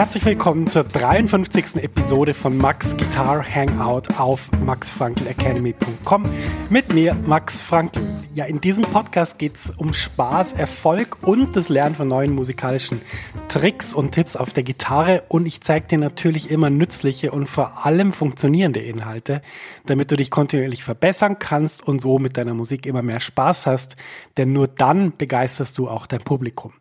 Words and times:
Herzlich 0.00 0.24
willkommen 0.24 0.66
zur 0.66 0.84
53. 0.84 1.76
Episode 1.82 2.32
von 2.32 2.56
Max 2.56 2.96
Guitar 2.96 3.44
Hangout 3.44 4.14
auf 4.16 4.48
maxfrankelacademy.com 4.64 6.24
mit 6.70 6.94
mir, 6.94 7.12
Max 7.26 7.60
Frankel. 7.60 8.02
Ja, 8.32 8.44
in 8.44 8.60
diesem 8.60 8.84
Podcast 8.84 9.40
geht 9.40 9.56
es 9.56 9.72
um 9.76 9.92
Spaß, 9.92 10.52
Erfolg 10.52 11.26
und 11.26 11.56
das 11.56 11.68
Lernen 11.68 11.96
von 11.96 12.06
neuen 12.06 12.32
musikalischen 12.32 13.02
Tricks 13.48 13.92
und 13.92 14.12
Tipps 14.12 14.36
auf 14.36 14.52
der 14.52 14.62
Gitarre 14.62 15.24
und 15.26 15.46
ich 15.46 15.62
zeige 15.62 15.88
dir 15.88 15.98
natürlich 15.98 16.48
immer 16.48 16.70
nützliche 16.70 17.32
und 17.32 17.48
vor 17.48 17.84
allem 17.84 18.12
funktionierende 18.12 18.78
Inhalte, 18.78 19.42
damit 19.86 20.12
du 20.12 20.16
dich 20.16 20.30
kontinuierlich 20.30 20.84
verbessern 20.84 21.40
kannst 21.40 21.84
und 21.86 22.00
so 22.00 22.20
mit 22.20 22.36
deiner 22.36 22.54
Musik 22.54 22.86
immer 22.86 23.02
mehr 23.02 23.18
Spaß 23.18 23.66
hast, 23.66 23.96
denn 24.36 24.52
nur 24.52 24.68
dann 24.68 25.16
begeisterst 25.16 25.76
du 25.76 25.88
auch 25.88 26.06
dein 26.06 26.20
Publikum. 26.20 26.72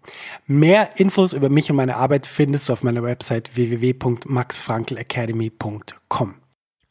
Mehr 0.45 0.99
Infos 0.99 1.33
über 1.33 1.49
mich 1.49 1.71
und 1.71 1.77
meine 1.77 1.97
Arbeit 1.97 2.27
findest 2.27 2.69
du 2.69 2.73
auf 2.73 2.83
meiner 2.83 3.01
Website 3.01 3.55
www.maxfrankelacademy.com. 3.55 6.35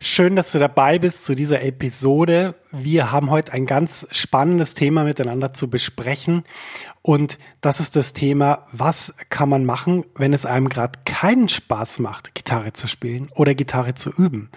Schön, 0.00 0.36
dass 0.36 0.52
du 0.52 0.60
dabei 0.60 1.00
bist 1.00 1.24
zu 1.24 1.34
dieser 1.34 1.60
Episode. 1.62 2.54
Wir 2.70 3.10
haben 3.10 3.30
heute 3.30 3.52
ein 3.52 3.66
ganz 3.66 4.06
spannendes 4.12 4.74
Thema 4.74 5.02
miteinander 5.02 5.54
zu 5.54 5.68
besprechen. 5.68 6.44
Und 7.02 7.36
das 7.60 7.80
ist 7.80 7.96
das 7.96 8.12
Thema, 8.12 8.68
was 8.70 9.12
kann 9.28 9.48
man 9.48 9.64
machen, 9.64 10.04
wenn 10.14 10.32
es 10.32 10.46
einem 10.46 10.68
gerade 10.68 11.00
keinen 11.04 11.48
Spaß 11.48 11.98
macht, 11.98 12.36
Gitarre 12.36 12.72
zu 12.74 12.86
spielen 12.86 13.28
oder 13.34 13.56
Gitarre 13.56 13.94
zu 13.94 14.10
üben. 14.10 14.50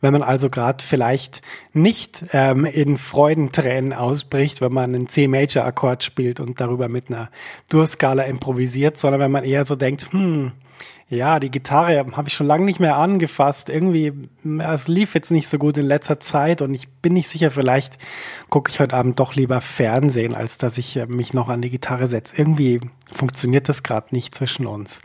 Wenn 0.00 0.14
man 0.14 0.24
also 0.24 0.50
gerade 0.50 0.82
vielleicht 0.82 1.42
nicht 1.72 2.24
ähm, 2.32 2.64
in 2.64 2.98
Freudentränen 2.98 3.92
ausbricht, 3.92 4.60
wenn 4.60 4.72
man 4.72 4.96
einen 4.96 5.08
C-Major-Akkord 5.08 6.02
spielt 6.02 6.40
und 6.40 6.60
darüber 6.60 6.88
mit 6.88 7.08
einer 7.08 7.30
Durskala 7.68 8.24
improvisiert, 8.24 8.98
sondern 8.98 9.20
wenn 9.20 9.30
man 9.30 9.44
eher 9.44 9.64
so 9.64 9.76
denkt, 9.76 10.12
hm, 10.12 10.50
ja, 11.10 11.40
die 11.40 11.50
Gitarre 11.50 12.04
habe 12.12 12.28
ich 12.28 12.34
schon 12.34 12.46
lange 12.46 12.66
nicht 12.66 12.80
mehr 12.80 12.96
angefasst. 12.96 13.70
Irgendwie, 13.70 14.12
es 14.58 14.88
lief 14.88 15.14
jetzt 15.14 15.30
nicht 15.30 15.48
so 15.48 15.56
gut 15.56 15.78
in 15.78 15.86
letzter 15.86 16.20
Zeit 16.20 16.60
und 16.60 16.74
ich 16.74 16.88
bin 16.88 17.14
nicht 17.14 17.28
sicher, 17.28 17.50
vielleicht 17.50 17.96
gucke 18.50 18.70
ich 18.70 18.78
heute 18.78 18.94
Abend 18.94 19.18
doch 19.18 19.34
lieber 19.34 19.62
Fernsehen, 19.62 20.34
als 20.34 20.58
dass 20.58 20.76
ich 20.76 20.96
äh, 20.96 21.06
mich 21.06 21.32
noch 21.32 21.48
an 21.48 21.62
die 21.62 21.70
Gitarre 21.70 22.08
setze. 22.08 22.36
Irgendwie 22.36 22.80
funktioniert 23.10 23.70
das 23.70 23.82
gerade 23.82 24.08
nicht 24.10 24.34
zwischen 24.34 24.66
uns. 24.66 25.00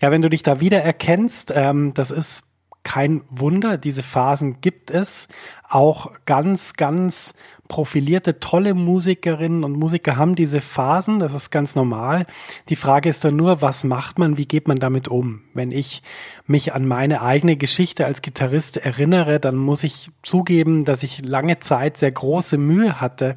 Ja, 0.00 0.12
wenn 0.12 0.22
du 0.22 0.30
dich 0.30 0.44
da 0.44 0.60
wieder 0.60 0.82
erkennst, 0.82 1.52
ähm, 1.54 1.94
das 1.94 2.12
ist 2.12 2.44
kein 2.84 3.22
Wunder, 3.28 3.76
diese 3.76 4.04
Phasen 4.04 4.60
gibt 4.60 4.90
es. 4.92 5.26
Auch 5.68 6.12
ganz, 6.26 6.74
ganz 6.74 7.34
profilierte, 7.70 8.40
tolle 8.40 8.74
Musikerinnen 8.74 9.62
und 9.62 9.78
Musiker 9.78 10.16
haben 10.16 10.34
diese 10.34 10.60
Phasen, 10.60 11.20
das 11.20 11.34
ist 11.34 11.50
ganz 11.50 11.76
normal. 11.76 12.26
Die 12.68 12.74
Frage 12.74 13.08
ist 13.08 13.24
dann 13.24 13.36
nur, 13.36 13.62
was 13.62 13.84
macht 13.84 14.18
man, 14.18 14.36
wie 14.36 14.44
geht 14.44 14.66
man 14.66 14.76
damit 14.76 15.06
um? 15.06 15.42
Wenn 15.54 15.70
ich 15.70 16.02
mich 16.48 16.74
an 16.74 16.84
meine 16.84 17.22
eigene 17.22 17.56
Geschichte 17.56 18.06
als 18.06 18.22
Gitarrist 18.22 18.76
erinnere, 18.76 19.38
dann 19.38 19.54
muss 19.54 19.84
ich 19.84 20.10
zugeben, 20.24 20.84
dass 20.84 21.04
ich 21.04 21.24
lange 21.24 21.60
Zeit 21.60 21.96
sehr 21.96 22.10
große 22.10 22.58
Mühe 22.58 23.00
hatte, 23.00 23.36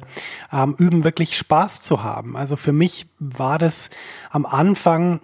am 0.50 0.74
Üben 0.74 1.04
wirklich 1.04 1.38
Spaß 1.38 1.80
zu 1.82 2.02
haben. 2.02 2.36
Also 2.36 2.56
für 2.56 2.72
mich 2.72 3.06
war 3.20 3.58
das 3.58 3.88
am 4.30 4.46
Anfang 4.46 5.20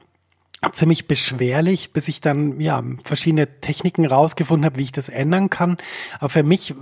ziemlich 0.73 1.09
beschwerlich, 1.09 1.93
bis 1.93 2.07
ich 2.09 2.21
dann 2.21 2.61
ja 2.61 2.83
verschiedene 3.03 3.61
Techniken 3.61 4.05
rausgefunden 4.05 4.67
habe, 4.67 4.77
wie 4.77 4.83
ich 4.83 4.93
das 4.93 5.09
ändern 5.09 5.49
kann. 5.49 5.79
Aber 6.19 6.29
für 6.29 6.43
mich 6.43 6.75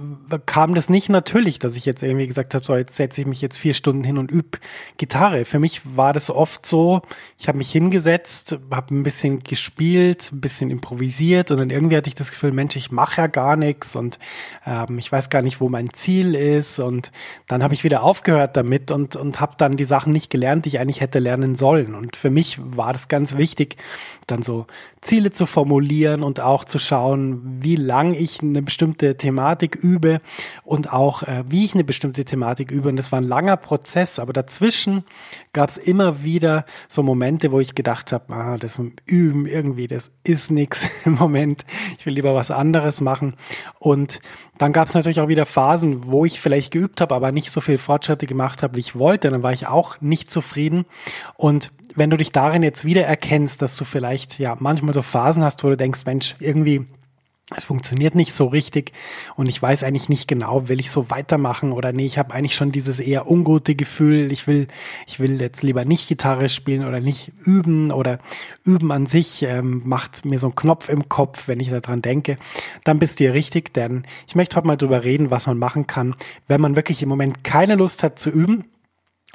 kam 0.46 0.74
das 0.74 0.88
nicht 0.88 1.08
natürlich, 1.08 1.60
dass 1.60 1.76
ich 1.76 1.86
jetzt 1.86 2.02
irgendwie 2.02 2.26
gesagt 2.26 2.54
habe, 2.54 2.64
so 2.64 2.74
jetzt 2.74 2.96
setze 2.96 3.20
ich 3.20 3.26
mich 3.26 3.40
jetzt 3.40 3.56
vier 3.56 3.74
Stunden 3.74 4.02
hin 4.02 4.18
und 4.18 4.32
übe 4.32 4.58
Gitarre. 4.96 5.44
Für 5.44 5.60
mich 5.60 5.82
war 5.96 6.12
das 6.12 6.28
oft 6.28 6.66
so, 6.66 7.02
ich 7.38 7.46
habe 7.46 7.58
mich 7.58 7.70
hingesetzt, 7.70 8.58
habe 8.72 8.94
ein 8.94 9.04
bisschen 9.04 9.44
gespielt, 9.44 10.30
ein 10.32 10.40
bisschen 10.40 10.70
improvisiert 10.70 11.52
und 11.52 11.58
dann 11.58 11.70
irgendwie 11.70 11.96
hatte 11.96 12.08
ich 12.08 12.16
das 12.16 12.32
Gefühl, 12.32 12.50
Mensch, 12.50 12.74
ich 12.74 12.90
mache 12.90 13.20
ja 13.20 13.26
gar 13.28 13.54
nichts 13.54 13.94
und 13.94 14.18
ähm, 14.66 14.98
ich 14.98 15.12
weiß 15.12 15.30
gar 15.30 15.42
nicht, 15.42 15.60
wo 15.60 15.68
mein 15.68 15.92
Ziel 15.92 16.34
ist 16.34 16.80
und 16.80 17.12
dann 17.46 17.62
habe 17.62 17.74
ich 17.74 17.84
wieder 17.84 18.02
aufgehört 18.02 18.56
damit 18.56 18.90
und 18.90 19.14
und 19.14 19.40
habe 19.40 19.54
dann 19.56 19.76
die 19.76 19.84
Sachen 19.84 20.12
nicht 20.12 20.30
gelernt, 20.30 20.64
die 20.64 20.70
ich 20.70 20.80
eigentlich 20.80 21.00
hätte 21.00 21.18
lernen 21.18 21.56
sollen. 21.56 21.94
Und 21.94 22.16
für 22.16 22.30
mich 22.30 22.58
war 22.60 22.92
das 22.92 23.08
ganz 23.08 23.36
wichtig 23.36 23.67
wichtig, 23.68 23.76
dann 24.26 24.42
so 24.42 24.66
Ziele 25.00 25.32
zu 25.32 25.46
formulieren 25.46 26.22
und 26.22 26.40
auch 26.40 26.64
zu 26.64 26.78
schauen, 26.78 27.40
wie 27.62 27.76
lang 27.76 28.12
ich 28.12 28.42
eine 28.42 28.60
bestimmte 28.60 29.16
Thematik 29.16 29.76
übe 29.76 30.20
und 30.64 30.92
auch 30.92 31.22
äh, 31.22 31.44
wie 31.46 31.64
ich 31.64 31.72
eine 31.72 31.84
bestimmte 31.84 32.24
Thematik 32.24 32.70
übe. 32.70 32.90
Und 32.90 32.96
das 32.96 33.10
war 33.10 33.20
ein 33.20 33.24
langer 33.24 33.56
Prozess, 33.56 34.18
aber 34.18 34.34
dazwischen 34.34 35.04
gab 35.52 35.70
es 35.70 35.78
immer 35.78 36.22
wieder 36.22 36.66
so 36.88 37.02
Momente, 37.02 37.52
wo 37.52 37.60
ich 37.60 37.74
gedacht 37.74 38.12
habe, 38.12 38.34
ah, 38.34 38.58
das 38.58 38.78
Üben 39.06 39.46
irgendwie, 39.46 39.86
das 39.86 40.10
ist 40.24 40.50
nichts 40.50 40.86
im 41.06 41.14
Moment. 41.14 41.64
Ich 41.98 42.04
will 42.04 42.14
lieber 42.14 42.34
was 42.34 42.50
anderes 42.50 43.00
machen. 43.00 43.34
Und 43.78 44.20
dann 44.58 44.72
gab 44.72 44.88
es 44.88 44.94
natürlich 44.94 45.20
auch 45.20 45.28
wieder 45.28 45.46
Phasen, 45.46 46.06
wo 46.06 46.24
ich 46.26 46.40
vielleicht 46.40 46.70
geübt 46.70 47.00
habe, 47.00 47.14
aber 47.14 47.32
nicht 47.32 47.50
so 47.50 47.60
viel 47.60 47.78
Fortschritte 47.78 48.26
gemacht 48.26 48.62
habe, 48.62 48.76
wie 48.76 48.80
ich 48.80 48.98
wollte. 48.98 49.30
Dann 49.30 49.42
war 49.42 49.52
ich 49.52 49.68
auch 49.68 50.00
nicht 50.00 50.30
zufrieden. 50.30 50.84
Und 51.36 51.72
wenn 51.98 52.10
du 52.10 52.16
dich 52.16 52.32
darin 52.32 52.62
jetzt 52.62 52.84
wieder 52.84 53.04
erkennst, 53.04 53.60
dass 53.62 53.76
du 53.76 53.84
vielleicht 53.84 54.38
ja 54.38 54.56
manchmal 54.58 54.94
so 54.94 55.02
Phasen 55.02 55.42
hast, 55.42 55.64
wo 55.64 55.68
du 55.68 55.76
denkst, 55.76 56.04
Mensch, 56.06 56.36
irgendwie 56.38 56.86
es 57.56 57.64
funktioniert 57.64 58.14
nicht 58.14 58.34
so 58.34 58.46
richtig 58.46 58.92
und 59.34 59.46
ich 59.46 59.60
weiß 59.60 59.82
eigentlich 59.82 60.10
nicht 60.10 60.28
genau, 60.28 60.68
will 60.68 60.80
ich 60.80 60.90
so 60.90 61.08
weitermachen 61.08 61.72
oder 61.72 61.92
nee, 61.92 62.04
ich 62.04 62.18
habe 62.18 62.34
eigentlich 62.34 62.54
schon 62.54 62.72
dieses 62.72 63.00
eher 63.00 63.30
ungute 63.30 63.74
Gefühl, 63.74 64.30
ich 64.32 64.46
will, 64.46 64.68
ich 65.06 65.18
will 65.18 65.40
jetzt 65.40 65.62
lieber 65.62 65.86
nicht 65.86 66.08
Gitarre 66.08 66.50
spielen 66.50 66.86
oder 66.86 67.00
nicht 67.00 67.32
üben 67.42 67.90
oder 67.90 68.18
üben 68.64 68.92
an 68.92 69.06
sich 69.06 69.42
ähm, 69.44 69.80
macht 69.86 70.26
mir 70.26 70.38
so 70.38 70.48
einen 70.48 70.56
Knopf 70.56 70.90
im 70.90 71.08
Kopf, 71.08 71.48
wenn 71.48 71.58
ich 71.58 71.70
daran 71.70 72.02
denke, 72.02 72.36
dann 72.84 72.98
bist 72.98 73.18
du 73.18 73.24
hier 73.24 73.32
richtig, 73.32 73.72
denn 73.72 74.04
ich 74.26 74.34
möchte 74.34 74.56
heute 74.56 74.66
mal 74.66 74.76
drüber 74.76 75.02
reden, 75.04 75.30
was 75.30 75.46
man 75.46 75.56
machen 75.56 75.86
kann, 75.86 76.16
wenn 76.48 76.60
man 76.60 76.76
wirklich 76.76 77.02
im 77.02 77.08
Moment 77.08 77.44
keine 77.44 77.76
Lust 77.76 78.02
hat 78.02 78.18
zu 78.18 78.28
üben 78.28 78.64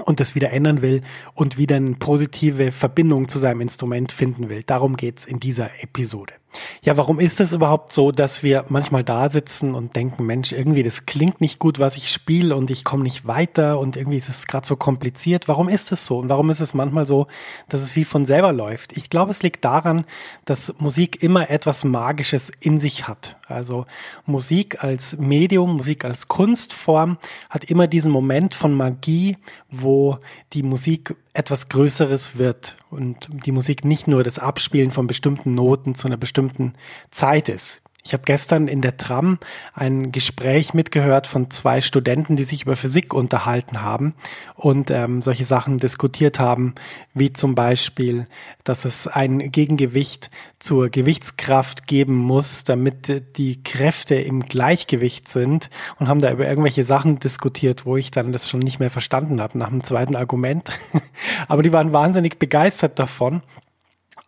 und 0.05 0.19
das 0.19 0.35
wieder 0.35 0.51
ändern 0.51 0.81
will 0.81 1.01
und 1.33 1.57
wieder 1.57 1.75
eine 1.75 1.95
positive 1.95 2.71
Verbindung 2.71 3.29
zu 3.29 3.39
seinem 3.39 3.61
Instrument 3.61 4.11
finden 4.11 4.49
will. 4.49 4.63
Darum 4.63 4.97
geht's 4.97 5.25
in 5.25 5.39
dieser 5.39 5.69
Episode. 5.81 6.33
Ja, 6.81 6.97
warum 6.97 7.19
ist 7.19 7.39
es 7.39 7.53
überhaupt 7.53 7.93
so, 7.93 8.11
dass 8.11 8.43
wir 8.43 8.65
manchmal 8.69 9.03
da 9.03 9.29
sitzen 9.29 9.73
und 9.75 9.95
denken, 9.95 10.25
Mensch, 10.25 10.51
irgendwie 10.51 10.83
das 10.83 11.05
klingt 11.05 11.41
nicht 11.41 11.59
gut, 11.59 11.79
was 11.79 11.97
ich 11.97 12.11
spiele 12.11 12.55
und 12.55 12.71
ich 12.71 12.83
komme 12.83 13.03
nicht 13.03 13.25
weiter 13.27 13.79
und 13.79 13.95
irgendwie 13.95 14.17
ist 14.17 14.29
es 14.29 14.47
gerade 14.47 14.67
so 14.67 14.75
kompliziert. 14.75 15.47
Warum 15.47 15.69
ist 15.69 15.91
es 15.91 16.05
so? 16.05 16.19
Und 16.19 16.29
warum 16.29 16.49
ist 16.49 16.59
es 16.59 16.73
manchmal 16.73 17.05
so, 17.05 17.27
dass 17.69 17.81
es 17.81 17.95
wie 17.95 18.05
von 18.05 18.25
selber 18.25 18.53
läuft? 18.53 18.95
Ich 18.97 19.09
glaube, 19.09 19.31
es 19.31 19.43
liegt 19.43 19.65
daran, 19.65 20.05
dass 20.45 20.73
Musik 20.79 21.23
immer 21.23 21.49
etwas 21.49 21.83
Magisches 21.83 22.51
in 22.59 22.79
sich 22.79 23.07
hat. 23.07 23.37
Also 23.47 23.85
Musik 24.25 24.83
als 24.83 25.17
Medium, 25.17 25.77
Musik 25.77 26.05
als 26.05 26.27
Kunstform 26.27 27.17
hat 27.49 27.63
immer 27.65 27.87
diesen 27.87 28.11
Moment 28.11 28.53
von 28.53 28.73
Magie, 28.73 29.37
wo 29.69 30.19
die 30.53 30.63
Musik 30.63 31.15
etwas 31.33 31.69
Größeres 31.69 32.37
wird 32.37 32.77
und 32.91 33.27
die 33.45 33.51
Musik 33.51 33.85
nicht 33.85 34.07
nur 34.07 34.23
das 34.23 34.39
Abspielen 34.39 34.91
von 34.91 35.07
bestimmten 35.07 35.55
Noten 35.55 35.95
zu 35.95 36.07
einer 36.07 36.17
bestimmten 36.17 36.73
Zeit 37.09 37.49
ist. 37.49 37.81
Ich 38.05 38.11
habe 38.11 38.23
gestern 38.25 38.67
in 38.67 38.81
der 38.81 38.97
Tram 38.97 39.39
ein 39.73 40.11
Gespräch 40.11 40.73
mitgehört 40.73 41.25
von 41.25 41.49
zwei 41.51 41.79
Studenten, 41.79 42.35
die 42.35 42.43
sich 42.43 42.63
über 42.63 42.75
Physik 42.75 43.13
unterhalten 43.13 43.81
haben 43.81 44.13
und 44.55 44.91
ähm, 44.91 45.21
solche 45.21 45.45
Sachen 45.45 45.77
diskutiert 45.77 46.37
haben, 46.37 46.75
wie 47.13 47.31
zum 47.31 47.55
Beispiel, 47.55 48.27
dass 48.65 48.83
es 48.83 49.07
ein 49.07 49.53
Gegengewicht 49.53 50.29
zur 50.59 50.89
Gewichtskraft 50.89 51.87
geben 51.87 52.15
muss, 52.15 52.65
damit 52.65 53.37
die 53.37 53.63
Kräfte 53.63 54.15
im 54.15 54.41
Gleichgewicht 54.41 55.29
sind 55.29 55.69
und 55.97 56.09
haben 56.09 56.19
da 56.19 56.29
über 56.29 56.45
irgendwelche 56.45 56.83
Sachen 56.83 57.19
diskutiert, 57.19 57.85
wo 57.85 57.95
ich 57.95 58.11
dann 58.11 58.33
das 58.33 58.49
schon 58.49 58.59
nicht 58.59 58.81
mehr 58.81 58.89
verstanden 58.89 59.39
habe 59.39 59.57
nach 59.57 59.69
dem 59.69 59.85
zweiten 59.85 60.17
Argument. 60.17 60.71
Aber 61.47 61.63
die 61.63 61.71
waren 61.71 61.93
wahnsinnig 61.93 62.37
begeistert 62.37 62.99
davon 62.99 63.43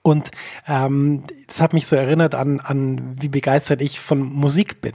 und 0.05 0.29
ähm, 0.67 1.23
das 1.47 1.61
hat 1.61 1.73
mich 1.73 1.87
so 1.87 1.95
erinnert 1.95 2.35
an, 2.35 2.59
an, 2.59 3.15
wie 3.19 3.27
begeistert 3.27 3.81
ich 3.81 3.99
von 3.99 4.21
Musik 4.21 4.79
bin. 4.79 4.93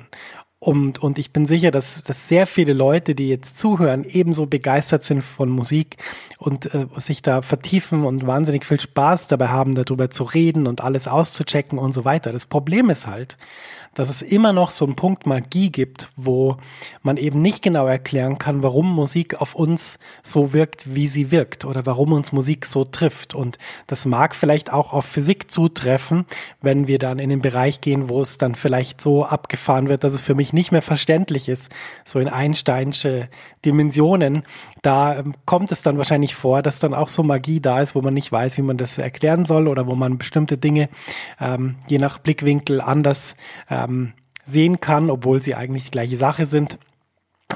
Und, 0.61 1.03
und 1.03 1.19
ich 1.19 1.33
bin 1.33 1.47
sicher, 1.47 1.73
dass, 1.73 2.05
dass 2.05 2.29
sehr 2.29 2.47
viele 2.47 2.75
Leute, 2.75 3.17
die 3.17 3.29
jetzt 3.29 3.59
zuhören, 3.59 4.05
ebenso 4.05 4.47
begeistert 4.47 5.03
sind 5.03 5.23
von 5.23 5.49
Musik 5.49 5.97
und 6.39 6.73
äh, 6.73 6.87
sich 6.99 7.23
da 7.23 7.43
vertiefen 7.43 8.05
und 8.05 8.25
wahnsinnig 8.25 8.65
viel 8.65 8.79
Spaß 8.79 9.27
dabei 9.27 9.49
haben, 9.49 9.75
darüber 9.75 10.11
zu 10.11 10.23
reden 10.23 10.69
und 10.69 10.81
alles 10.81 11.09
auszuchecken 11.09 11.81
und 11.81 11.91
so 11.91 12.05
weiter. 12.05 12.31
Das 12.31 12.47
Problem 12.47 12.89
ist 12.89 13.09
halt, 13.09 13.37
dass 13.95 14.09
es 14.09 14.23
immer 14.23 14.53
noch 14.53 14.71
so 14.71 14.85
einen 14.85 14.95
Punkt 14.95 15.27
Magie 15.27 15.71
gibt, 15.71 16.11
wo 16.17 16.57
man 17.03 17.17
eben 17.17 17.43
nicht 17.43 17.63
genau 17.63 17.87
erklären 17.87 18.39
kann, 18.39 18.63
warum 18.63 18.95
Musik 18.95 19.41
auf 19.41 19.55
uns 19.55 19.99
so 20.23 20.53
wirkt, 20.53 20.95
wie 20.95 21.09
sie 21.09 21.31
wirkt 21.31 21.65
oder 21.65 21.85
warum 21.87 22.13
uns 22.13 22.33
Musik 22.33 22.67
so 22.67 22.85
trifft. 22.85 23.35
Und 23.35 23.59
das 23.87 24.07
mag 24.07 24.35
vielleicht 24.37 24.73
auch 24.73 24.93
auf 24.93 25.05
Physik 25.05 25.51
zutreffen, 25.51 26.25
wenn 26.63 26.87
wir 26.87 26.99
dann 26.99 27.19
in 27.19 27.31
den 27.31 27.41
Bereich 27.41 27.81
gehen, 27.81 28.09
wo 28.09 28.21
es 28.21 28.39
dann 28.39 28.55
vielleicht 28.55 29.01
so 29.01 29.25
abgefahren 29.25 29.89
wird, 29.89 30.05
dass 30.05 30.15
es 30.15 30.21
für 30.21 30.35
mich 30.35 30.53
nicht 30.53 30.71
mehr 30.71 30.83
verständlich 30.83 31.49
ist, 31.49 31.73
so 32.05 32.21
in 32.21 32.29
Einsteinsche 32.29 33.29
Dimensionen. 33.65 34.45
Da 34.83 35.19
ähm, 35.19 35.35
kommt 35.45 35.73
es 35.73 35.83
dann 35.83 35.99
wahrscheinlich 35.99 36.35
vor, 36.35 36.63
dass 36.63 36.79
dann 36.79 36.95
auch 36.95 37.09
so 37.09 37.23
Magie 37.23 37.61
da 37.61 37.81
ist, 37.81 37.95
wo 37.95 38.03
man 38.03 38.15
nicht 38.15 38.31
weiß, 38.31 38.57
wie 38.57 38.63
man 38.63 38.79
das 38.79 38.99
erklären 38.99 39.45
soll 39.47 39.69
oder 39.69 39.87
wo 39.87 39.95
man 39.95 40.17
bestimmte 40.17 40.57
Dinge 40.59 40.89
ähm, 41.41 41.77
je 41.89 41.99
nach 41.99 42.19
Blickwinkel 42.19 42.81
anders 42.81 43.37
äh, 43.69 43.80
ähm, 43.82 44.12
sehen 44.47 44.81
kann, 44.81 45.11
obwohl 45.11 45.43
sie 45.43 45.55
eigentlich 45.55 45.85
die 45.85 45.91
gleiche 45.91 46.17
Sache 46.17 46.47
sind 46.47 46.79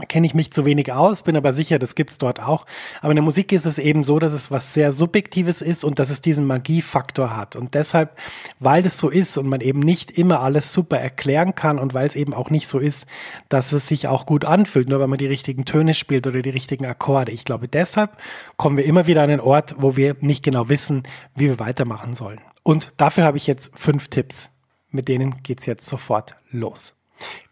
kenne 0.08 0.26
ich 0.26 0.34
mich 0.34 0.52
zu 0.52 0.64
wenig 0.64 0.92
aus, 0.92 1.22
bin 1.22 1.36
aber 1.36 1.52
sicher, 1.52 1.78
das 1.78 1.94
gibt's 1.94 2.18
dort 2.18 2.40
auch. 2.40 2.66
Aber 3.00 3.10
in 3.10 3.16
der 3.16 3.22
Musik 3.22 3.52
ist 3.52 3.66
es 3.66 3.78
eben 3.78 4.04
so, 4.04 4.18
dass 4.18 4.32
es 4.32 4.50
was 4.50 4.74
sehr 4.74 4.92
Subjektives 4.92 5.62
ist 5.62 5.84
und 5.84 5.98
dass 5.98 6.10
es 6.10 6.20
diesen 6.20 6.46
Magiefaktor 6.46 7.36
hat. 7.36 7.56
Und 7.56 7.74
deshalb, 7.74 8.16
weil 8.58 8.82
das 8.82 8.98
so 8.98 9.08
ist 9.08 9.38
und 9.38 9.48
man 9.48 9.60
eben 9.60 9.80
nicht 9.80 10.10
immer 10.18 10.40
alles 10.40 10.72
super 10.72 10.98
erklären 10.98 11.54
kann 11.54 11.78
und 11.78 11.94
weil 11.94 12.06
es 12.06 12.16
eben 12.16 12.34
auch 12.34 12.50
nicht 12.50 12.68
so 12.68 12.78
ist, 12.78 13.06
dass 13.48 13.72
es 13.72 13.88
sich 13.88 14.08
auch 14.08 14.26
gut 14.26 14.44
anfühlt, 14.44 14.88
nur 14.88 15.00
wenn 15.00 15.10
man 15.10 15.18
die 15.18 15.26
richtigen 15.26 15.64
Töne 15.64 15.94
spielt 15.94 16.26
oder 16.26 16.42
die 16.42 16.50
richtigen 16.50 16.86
Akkorde. 16.86 17.32
Ich 17.32 17.44
glaube, 17.44 17.68
deshalb 17.68 18.16
kommen 18.56 18.76
wir 18.76 18.84
immer 18.84 19.06
wieder 19.06 19.22
an 19.22 19.30
einen 19.30 19.40
Ort, 19.40 19.76
wo 19.78 19.96
wir 19.96 20.16
nicht 20.20 20.44
genau 20.44 20.68
wissen, 20.68 21.04
wie 21.34 21.48
wir 21.48 21.58
weitermachen 21.58 22.14
sollen. 22.14 22.40
Und 22.62 22.94
dafür 22.96 23.24
habe 23.24 23.36
ich 23.36 23.46
jetzt 23.46 23.72
fünf 23.78 24.08
Tipps 24.08 24.53
mit 24.94 25.08
denen 25.08 25.42
geht's 25.42 25.66
jetzt 25.66 25.86
sofort 25.86 26.36
los. 26.50 26.94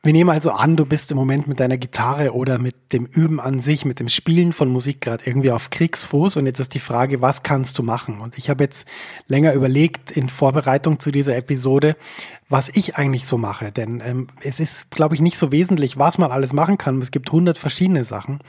Wir 0.04 0.12
nehmen 0.12 0.30
also 0.30 0.50
an, 0.50 0.74
du 0.76 0.84
bist 0.84 1.12
im 1.12 1.16
Moment 1.16 1.46
mit 1.46 1.60
deiner 1.60 1.78
Gitarre 1.78 2.34
oder 2.34 2.58
mit 2.58 2.92
dem 2.92 3.06
Üben 3.06 3.38
an 3.38 3.60
sich, 3.60 3.84
mit 3.84 4.00
dem 4.00 4.08
Spielen 4.08 4.52
von 4.52 4.68
Musik 4.68 5.00
gerade 5.00 5.24
irgendwie 5.24 5.52
auf 5.52 5.70
Kriegsfuß 5.70 6.38
und 6.38 6.46
jetzt 6.46 6.58
ist 6.58 6.74
die 6.74 6.80
Frage, 6.80 7.22
was 7.22 7.44
kannst 7.44 7.78
du 7.78 7.84
machen? 7.84 8.20
Und 8.20 8.36
ich 8.36 8.50
habe 8.50 8.64
jetzt 8.64 8.88
länger 9.28 9.52
überlegt 9.52 10.10
in 10.10 10.28
Vorbereitung 10.28 10.98
zu 10.98 11.12
dieser 11.12 11.36
Episode, 11.36 11.96
was 12.48 12.68
ich 12.68 12.96
eigentlich 12.96 13.26
so 13.26 13.38
mache, 13.38 13.70
denn 13.70 14.02
ähm, 14.04 14.26
es 14.42 14.60
ist, 14.60 14.90
glaube 14.90 15.14
ich, 15.14 15.22
nicht 15.22 15.38
so 15.38 15.52
wesentlich, 15.52 15.98
was 15.98 16.18
man 16.18 16.32
alles 16.32 16.52
machen 16.52 16.76
kann. 16.76 16.98
Es 16.98 17.10
gibt 17.10 17.32
hundert 17.32 17.56
verschiedene 17.56 18.04
Sachen, 18.04 18.40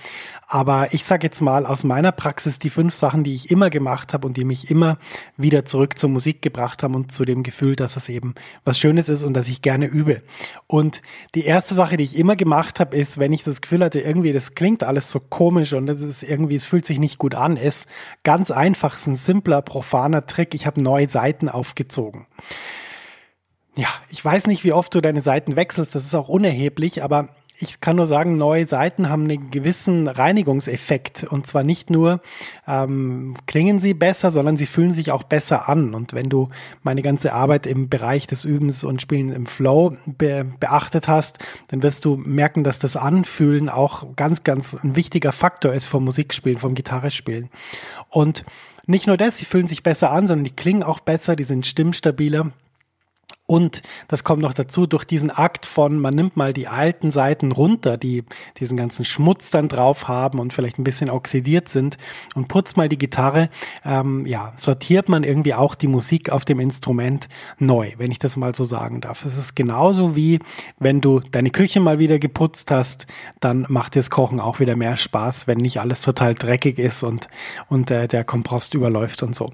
aber 0.47 0.93
ich 0.93 1.05
sage 1.05 1.25
jetzt 1.25 1.41
mal 1.41 1.65
aus 1.65 1.85
meiner 1.85 2.11
Praxis 2.11 2.59
die 2.59 2.69
fünf 2.69 2.95
Sachen, 2.95 3.23
die 3.23 3.35
ich 3.35 3.49
immer 3.49 3.69
gemacht 3.69 4.13
habe 4.13 4.27
und 4.27 4.35
die 4.35 4.43
mich 4.43 4.69
immer 4.69 4.97
wieder 5.37 5.63
zurück 5.63 5.97
zur 5.97 6.09
Musik 6.09 6.41
gebracht 6.41 6.83
haben 6.83 6.95
und 6.95 7.13
zu 7.13 7.23
dem 7.23 7.43
Gefühl, 7.43 7.75
dass 7.75 7.95
es 7.95 8.09
eben 8.09 8.33
was 8.65 8.77
Schönes 8.77 9.07
ist 9.07 9.23
und 9.23 9.33
dass 9.35 9.47
ich 9.47 9.61
gerne 9.61 9.85
übe. 9.85 10.21
Und 10.67 11.01
die 11.33 11.42
die 11.43 11.49
erste 11.49 11.75
Sache, 11.75 11.97
die 11.97 12.05
ich 12.05 12.17
immer 12.17 12.37
gemacht 12.37 12.79
habe, 12.79 12.95
ist, 12.95 13.17
wenn 13.17 13.33
ich 13.33 13.43
das 13.43 13.59
Gefühl 13.59 13.83
hatte, 13.83 13.99
irgendwie, 13.99 14.31
das 14.31 14.55
klingt 14.55 14.81
alles 14.81 15.11
so 15.11 15.19
komisch 15.19 15.73
und 15.73 15.87
das 15.87 16.01
ist 16.01 16.23
irgendwie, 16.23 16.55
es 16.55 16.63
fühlt 16.63 16.85
sich 16.85 16.99
nicht 16.99 17.17
gut 17.17 17.35
an, 17.35 17.57
ist 17.57 17.89
ganz 18.23 18.49
einfach, 18.49 18.95
ist 18.95 19.07
ein 19.07 19.15
simpler, 19.15 19.61
profaner 19.61 20.25
Trick. 20.25 20.55
Ich 20.55 20.65
habe 20.65 20.81
neue 20.81 21.09
Seiten 21.09 21.49
aufgezogen. 21.49 22.27
Ja, 23.75 23.89
ich 24.09 24.23
weiß 24.23 24.47
nicht, 24.47 24.63
wie 24.63 24.71
oft 24.71 24.95
du 24.95 25.01
deine 25.01 25.21
Seiten 25.21 25.57
wechselst, 25.57 25.95
das 25.95 26.05
ist 26.05 26.15
auch 26.15 26.29
unerheblich, 26.29 27.03
aber 27.03 27.29
ich 27.63 27.81
kann 27.81 27.95
nur 27.95 28.05
sagen, 28.05 28.37
neue 28.37 28.67
Seiten 28.67 29.09
haben 29.09 29.23
einen 29.23 29.49
gewissen 29.49 30.07
Reinigungseffekt. 30.07 31.23
Und 31.23 31.47
zwar 31.47 31.63
nicht 31.63 31.89
nur 31.89 32.21
ähm, 32.67 33.35
klingen 33.47 33.79
sie 33.79 33.93
besser, 33.93 34.31
sondern 34.31 34.57
sie 34.57 34.65
fühlen 34.65 34.93
sich 34.93 35.11
auch 35.11 35.23
besser 35.23 35.69
an. 35.69 35.95
Und 35.95 36.13
wenn 36.13 36.29
du 36.29 36.49
meine 36.83 37.01
ganze 37.01 37.33
Arbeit 37.33 37.65
im 37.65 37.89
Bereich 37.89 38.27
des 38.27 38.45
Übens 38.45 38.83
und 38.83 39.01
Spielen 39.01 39.31
im 39.31 39.45
Flow 39.45 39.95
be 40.05 40.45
beachtet 40.59 41.07
hast, 41.07 41.39
dann 41.69 41.81
wirst 41.83 42.05
du 42.05 42.17
merken, 42.17 42.63
dass 42.63 42.79
das 42.79 42.97
Anfühlen 42.97 43.69
auch 43.69 44.15
ganz, 44.15 44.43
ganz 44.43 44.75
ein 44.75 44.95
wichtiger 44.95 45.31
Faktor 45.31 45.73
ist 45.73 45.85
vom 45.85 46.03
Musikspielen, 46.03 46.59
vom 46.59 46.75
Gitarrespielen. 46.75 47.49
Und 48.09 48.43
nicht 48.85 49.07
nur 49.07 49.15
das, 49.15 49.37
sie 49.37 49.45
fühlen 49.45 49.67
sich 49.67 49.83
besser 49.83 50.11
an, 50.11 50.27
sondern 50.27 50.43
die 50.43 50.55
klingen 50.55 50.83
auch 50.83 50.99
besser, 50.99 51.35
die 51.35 51.45
sind 51.45 51.65
stimmstabiler. 51.65 52.51
Und 53.45 53.81
das 54.07 54.23
kommt 54.23 54.41
noch 54.41 54.53
dazu, 54.53 54.87
durch 54.87 55.03
diesen 55.03 55.29
Akt 55.29 55.65
von, 55.65 55.99
man 55.99 56.15
nimmt 56.15 56.37
mal 56.37 56.53
die 56.53 56.69
alten 56.69 57.11
Seiten 57.11 57.51
runter, 57.51 57.97
die 57.97 58.23
diesen 58.57 58.77
ganzen 58.77 59.03
Schmutz 59.03 59.51
dann 59.51 59.67
drauf 59.67 60.07
haben 60.07 60.39
und 60.39 60.53
vielleicht 60.53 60.79
ein 60.79 60.85
bisschen 60.85 61.09
oxidiert 61.09 61.67
sind 61.67 61.97
und 62.35 62.47
putzt 62.47 62.77
mal 62.77 62.87
die 62.87 62.97
Gitarre, 62.97 63.49
ähm, 63.83 64.25
ja, 64.25 64.53
sortiert 64.55 65.09
man 65.09 65.25
irgendwie 65.25 65.53
auch 65.53 65.75
die 65.75 65.87
Musik 65.87 66.29
auf 66.29 66.45
dem 66.45 66.61
Instrument 66.61 67.27
neu, 67.59 67.91
wenn 67.97 68.11
ich 68.11 68.19
das 68.19 68.37
mal 68.37 68.55
so 68.55 68.63
sagen 68.63 69.01
darf. 69.01 69.25
Es 69.25 69.37
ist 69.37 69.55
genauso 69.55 70.15
wie, 70.15 70.39
wenn 70.79 71.01
du 71.01 71.19
deine 71.19 71.49
Küche 71.49 71.81
mal 71.81 71.99
wieder 71.99 72.19
geputzt 72.19 72.71
hast, 72.71 73.07
dann 73.41 73.65
macht 73.67 73.95
dir 73.95 73.99
das 73.99 74.09
Kochen 74.09 74.39
auch 74.39 74.61
wieder 74.61 74.77
mehr 74.77 74.95
Spaß, 74.95 75.47
wenn 75.47 75.57
nicht 75.57 75.81
alles 75.81 75.99
total 75.99 76.33
dreckig 76.33 76.79
ist 76.79 77.03
und, 77.03 77.27
und 77.67 77.91
äh, 77.91 78.07
der 78.07 78.23
Kompost 78.23 78.73
überläuft 78.73 79.21
und 79.21 79.35
so. 79.35 79.51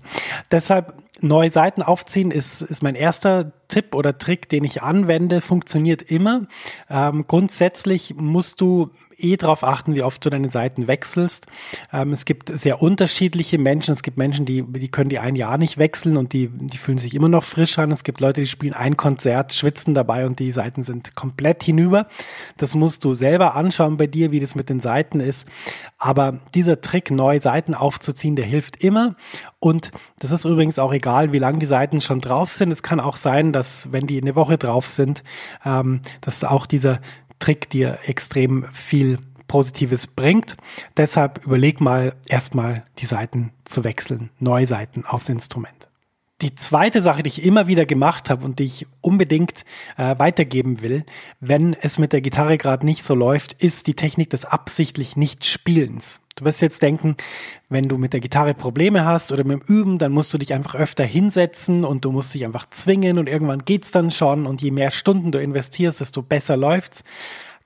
Deshalb 0.51 0.93
neue 1.21 1.51
Seiten 1.51 1.81
aufziehen 1.81 2.31
ist, 2.31 2.61
ist 2.61 2.83
mein 2.83 2.95
erster 2.95 3.51
Tipp 3.67 3.95
oder 3.95 4.17
Trick, 4.17 4.49
den 4.49 4.63
ich 4.63 4.81
anwende, 4.81 5.41
funktioniert 5.41 6.01
immer. 6.01 6.47
Ähm, 6.89 7.25
grundsätzlich 7.27 8.15
musst 8.15 8.61
du 8.61 8.89
eh 9.23 9.37
darauf 9.37 9.63
achten, 9.63 9.95
wie 9.95 10.03
oft 10.03 10.23
du 10.25 10.29
deine 10.29 10.49
Seiten 10.49 10.87
wechselst. 10.87 11.47
Ähm, 11.93 12.13
es 12.13 12.25
gibt 12.25 12.49
sehr 12.49 12.81
unterschiedliche 12.81 13.57
Menschen. 13.57 13.91
Es 13.91 14.03
gibt 14.03 14.17
Menschen, 14.17 14.45
die, 14.45 14.63
die 14.63 14.89
können 14.89 15.09
die 15.09 15.19
ein 15.19 15.35
Jahr 15.35 15.57
nicht 15.57 15.77
wechseln 15.77 16.17
und 16.17 16.33
die, 16.33 16.47
die 16.47 16.77
fühlen 16.77 16.97
sich 16.97 17.13
immer 17.13 17.29
noch 17.29 17.43
frisch 17.43 17.77
an. 17.79 17.91
Es 17.91 18.03
gibt 18.03 18.19
Leute, 18.19 18.41
die 18.41 18.47
spielen 18.47 18.73
ein 18.73 18.97
Konzert, 18.97 19.53
schwitzen 19.53 19.93
dabei 19.93 20.25
und 20.25 20.39
die 20.39 20.51
Seiten 20.51 20.83
sind 20.83 21.15
komplett 21.15 21.63
hinüber. 21.63 22.07
Das 22.57 22.75
musst 22.75 23.03
du 23.05 23.13
selber 23.13 23.55
anschauen 23.55 23.97
bei 23.97 24.07
dir, 24.07 24.31
wie 24.31 24.39
das 24.39 24.55
mit 24.55 24.69
den 24.69 24.79
Seiten 24.79 25.19
ist. 25.19 25.47
Aber 25.97 26.39
dieser 26.55 26.81
Trick, 26.81 27.11
neue 27.11 27.41
Seiten 27.41 27.73
aufzuziehen, 27.73 28.35
der 28.35 28.45
hilft 28.45 28.83
immer. 28.83 29.15
Und 29.59 29.91
das 30.19 30.31
ist 30.31 30.45
übrigens 30.45 30.79
auch 30.79 30.93
egal, 30.93 31.33
wie 31.33 31.39
lange 31.39 31.59
die 31.59 31.65
Seiten 31.65 32.01
schon 32.01 32.21
drauf 32.21 32.51
sind. 32.51 32.71
Es 32.71 32.83
kann 32.83 32.99
auch 32.99 33.17
sein, 33.17 33.51
dass 33.51 33.91
wenn 33.91 34.07
die 34.07 34.21
eine 34.21 34.35
Woche 34.35 34.57
drauf 34.57 34.87
sind, 34.87 35.23
ähm, 35.65 36.01
dass 36.21 36.43
auch 36.43 36.65
dieser 36.65 36.99
Trick 37.39 37.69
dir 37.69 37.99
extrem 38.05 38.65
viel 38.73 39.17
Positives 39.47 40.07
bringt. 40.07 40.55
Deshalb 40.95 41.45
überleg 41.45 41.81
mal 41.81 42.15
erstmal 42.27 42.85
die 42.99 43.05
Seiten 43.05 43.51
zu 43.65 43.83
wechseln, 43.83 44.29
neue 44.39 44.67
Seiten 44.67 45.05
aufs 45.05 45.27
Instrument. 45.27 45.89
Die 46.41 46.55
zweite 46.55 47.01
Sache, 47.01 47.21
die 47.21 47.27
ich 47.27 47.43
immer 47.43 47.67
wieder 47.67 47.85
gemacht 47.85 48.29
habe 48.29 48.45
und 48.45 48.59
die 48.59 48.63
ich 48.63 48.87
unbedingt 49.01 49.65
äh, 49.97 50.17
weitergeben 50.17 50.81
will, 50.81 51.03
wenn 51.41 51.73
es 51.73 51.99
mit 51.99 52.13
der 52.13 52.21
Gitarre 52.21 52.57
gerade 52.57 52.85
nicht 52.85 53.03
so 53.03 53.13
läuft, 53.13 53.61
ist 53.61 53.87
die 53.87 53.93
Technik 53.93 54.29
des 54.29 54.45
absichtlich 54.45 55.17
Nicht-Spielens. 55.17 56.21
Du 56.39 56.45
wirst 56.45 56.61
jetzt 56.61 56.81
denken, 56.81 57.17
wenn 57.67 57.89
du 57.89 57.97
mit 57.97 58.13
der 58.13 58.21
Gitarre 58.21 58.53
Probleme 58.53 59.03
hast 59.03 59.31
oder 59.33 59.43
mit 59.43 59.59
dem 59.59 59.75
Üben, 59.75 59.97
dann 59.97 60.13
musst 60.13 60.33
du 60.33 60.37
dich 60.37 60.53
einfach 60.53 60.75
öfter 60.75 61.03
hinsetzen 61.03 61.83
und 61.83 62.05
du 62.05 62.11
musst 62.11 62.33
dich 62.33 62.45
einfach 62.45 62.69
zwingen 62.69 63.17
und 63.17 63.27
irgendwann 63.27 63.65
geht's 63.65 63.91
dann 63.91 64.09
schon 64.09 64.45
und 64.45 64.61
je 64.61 64.71
mehr 64.71 64.91
Stunden 64.91 65.33
du 65.33 65.41
investierst, 65.41 65.99
desto 65.99 66.21
besser 66.21 66.55
läuft's. 66.55 67.03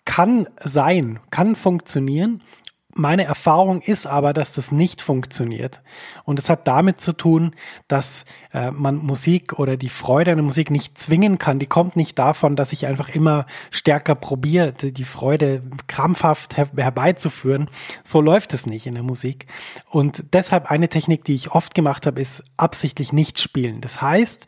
Kann 0.06 0.48
sein, 0.64 1.20
kann 1.30 1.56
funktionieren, 1.56 2.42
meine 2.96 3.24
Erfahrung 3.24 3.82
ist 3.82 4.06
aber, 4.06 4.34
dass 4.34 4.54
das 4.54 4.72
nicht 4.72 5.02
funktioniert. 5.02 5.82
Und 6.24 6.40
es 6.40 6.50
hat 6.50 6.68
damit 6.68 7.02
zu 7.02 7.14
tun, 7.14 7.56
dass 7.88 8.26
äh, 8.54 8.72
man 8.72 8.98
Musik 8.98 9.60
oder 9.60 9.78
die 9.78 9.90
Freude 9.90 10.32
an 10.32 10.38
der 10.38 10.46
Musik 10.46 10.70
nicht 10.70 10.98
zwingen 10.98 11.38
kann. 11.38 11.60
Die 11.60 11.66
kommt 11.66 11.96
nicht 11.96 12.20
davon, 12.20 12.56
dass 12.56 12.74
ich 12.74 12.86
einfach 12.86 13.10
immer 13.10 13.48
stärker 13.72 14.16
probiere, 14.16 14.74
die 14.74 15.04
Freude 15.06 15.64
krampfhaft 15.88 16.58
her 16.58 16.70
herbeizuführen. 16.76 17.70
So 18.04 18.22
läuft 18.22 18.54
es 18.54 18.66
nicht 18.66 18.86
in 18.86 18.94
der 18.94 19.04
Musik. 19.04 19.48
Und 19.90 20.26
deshalb 20.34 20.70
eine 20.70 20.90
Technik, 20.90 21.24
die 21.24 21.36
ich 21.36 21.52
oft 21.52 21.74
gemacht 21.74 22.06
habe, 22.06 22.22
ist 22.22 22.44
absichtlich 22.58 23.12
nicht 23.12 23.40
spielen. 23.40 23.82
Das 23.82 24.02
heißt, 24.02 24.46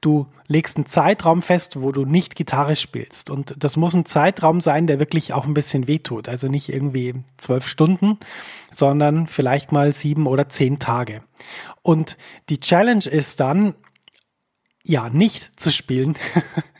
du 0.00 0.26
legst 0.46 0.76
einen 0.76 0.86
Zeitraum 0.86 1.42
fest, 1.42 1.80
wo 1.80 1.92
du 1.92 2.04
nicht 2.04 2.36
Gitarre 2.36 2.76
spielst. 2.76 3.30
Und 3.30 3.54
das 3.58 3.76
muss 3.76 3.94
ein 3.94 4.04
Zeitraum 4.04 4.60
sein, 4.60 4.86
der 4.86 4.98
wirklich 4.98 5.32
auch 5.32 5.46
ein 5.46 5.54
bisschen 5.54 5.86
wehtut. 5.86 6.28
Also 6.28 6.48
nicht 6.48 6.68
irgendwie 6.68 7.14
zwölf 7.36 7.66
Stunden, 7.66 8.18
sondern 8.70 9.26
vielleicht 9.26 9.72
mal 9.72 9.92
sieben 9.92 10.26
oder 10.26 10.48
zehn 10.48 10.78
Tage. 10.78 11.22
Und 11.82 12.16
die 12.48 12.60
Challenge 12.60 13.04
ist 13.04 13.40
dann, 13.40 13.74
ja, 14.84 15.08
nicht 15.08 15.58
zu 15.58 15.72
spielen. 15.72 16.16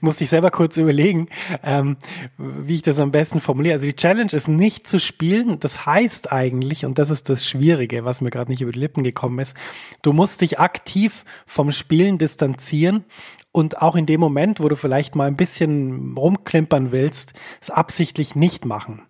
Musste 0.00 0.24
ich 0.24 0.30
selber 0.30 0.50
kurz 0.50 0.76
überlegen, 0.76 1.28
ähm, 1.62 1.96
wie 2.38 2.76
ich 2.76 2.82
das 2.82 2.98
am 2.98 3.12
besten 3.12 3.40
formuliere. 3.40 3.74
Also 3.74 3.86
die 3.86 3.96
Challenge 3.96 4.32
ist 4.32 4.48
nicht 4.48 4.86
zu 4.86 5.00
spielen. 5.00 5.60
Das 5.60 5.86
heißt 5.86 6.32
eigentlich, 6.32 6.84
und 6.84 6.98
das 6.98 7.10
ist 7.10 7.28
das 7.28 7.46
Schwierige, 7.46 8.04
was 8.04 8.20
mir 8.20 8.30
gerade 8.30 8.50
nicht 8.50 8.62
über 8.62 8.72
die 8.72 8.80
Lippen 8.80 9.04
gekommen 9.04 9.38
ist, 9.38 9.56
du 10.02 10.12
musst 10.12 10.40
dich 10.40 10.58
aktiv 10.58 11.24
vom 11.46 11.72
Spielen 11.72 12.18
distanzieren 12.18 13.04
und 13.52 13.82
auch 13.82 13.96
in 13.96 14.06
dem 14.06 14.20
Moment, 14.20 14.60
wo 14.60 14.68
du 14.68 14.76
vielleicht 14.76 15.14
mal 15.14 15.28
ein 15.28 15.36
bisschen 15.36 16.16
rumklimpern 16.16 16.90
willst, 16.90 17.34
es 17.60 17.70
absichtlich 17.70 18.34
nicht 18.34 18.64
machen. 18.64 19.02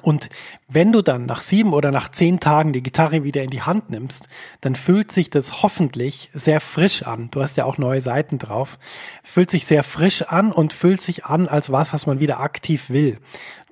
Und 0.00 0.30
wenn 0.68 0.90
du 0.90 1.02
dann 1.02 1.26
nach 1.26 1.42
sieben 1.42 1.74
oder 1.74 1.90
nach 1.90 2.10
zehn 2.10 2.40
Tagen 2.40 2.72
die 2.72 2.82
Gitarre 2.82 3.24
wieder 3.24 3.42
in 3.42 3.50
die 3.50 3.62
Hand 3.62 3.90
nimmst, 3.90 4.28
dann 4.62 4.74
fühlt 4.74 5.12
sich 5.12 5.28
das 5.28 5.62
hoffentlich 5.62 6.30
sehr 6.32 6.60
frisch 6.60 7.02
an. 7.02 7.30
Du 7.30 7.42
hast 7.42 7.58
ja 7.58 7.66
auch 7.66 7.76
neue 7.76 8.00
Seiten 8.00 8.38
drauf. 8.38 8.78
Fühlt 9.22 9.50
sich 9.50 9.66
sehr 9.66 9.82
frisch 9.82 10.22
an 10.22 10.50
und 10.50 10.72
fühlt 10.72 11.02
sich 11.02 11.26
an 11.26 11.46
als 11.46 11.70
was, 11.70 11.92
was 11.92 12.06
man 12.06 12.20
wieder 12.20 12.40
aktiv 12.40 12.88
will. 12.88 13.18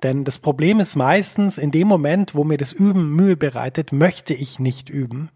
Denn 0.03 0.23
das 0.23 0.39
Problem 0.39 0.79
ist 0.79 0.95
meistens, 0.95 1.57
in 1.59 1.69
dem 1.69 1.87
Moment, 1.87 2.33
wo 2.33 2.43
mir 2.43 2.57
das 2.57 2.71
Üben 2.71 3.15
Mühe 3.15 3.37
bereitet, 3.37 3.91
möchte 3.91 4.33
ich 4.33 4.57
nicht 4.57 4.89
üben. 4.89 5.29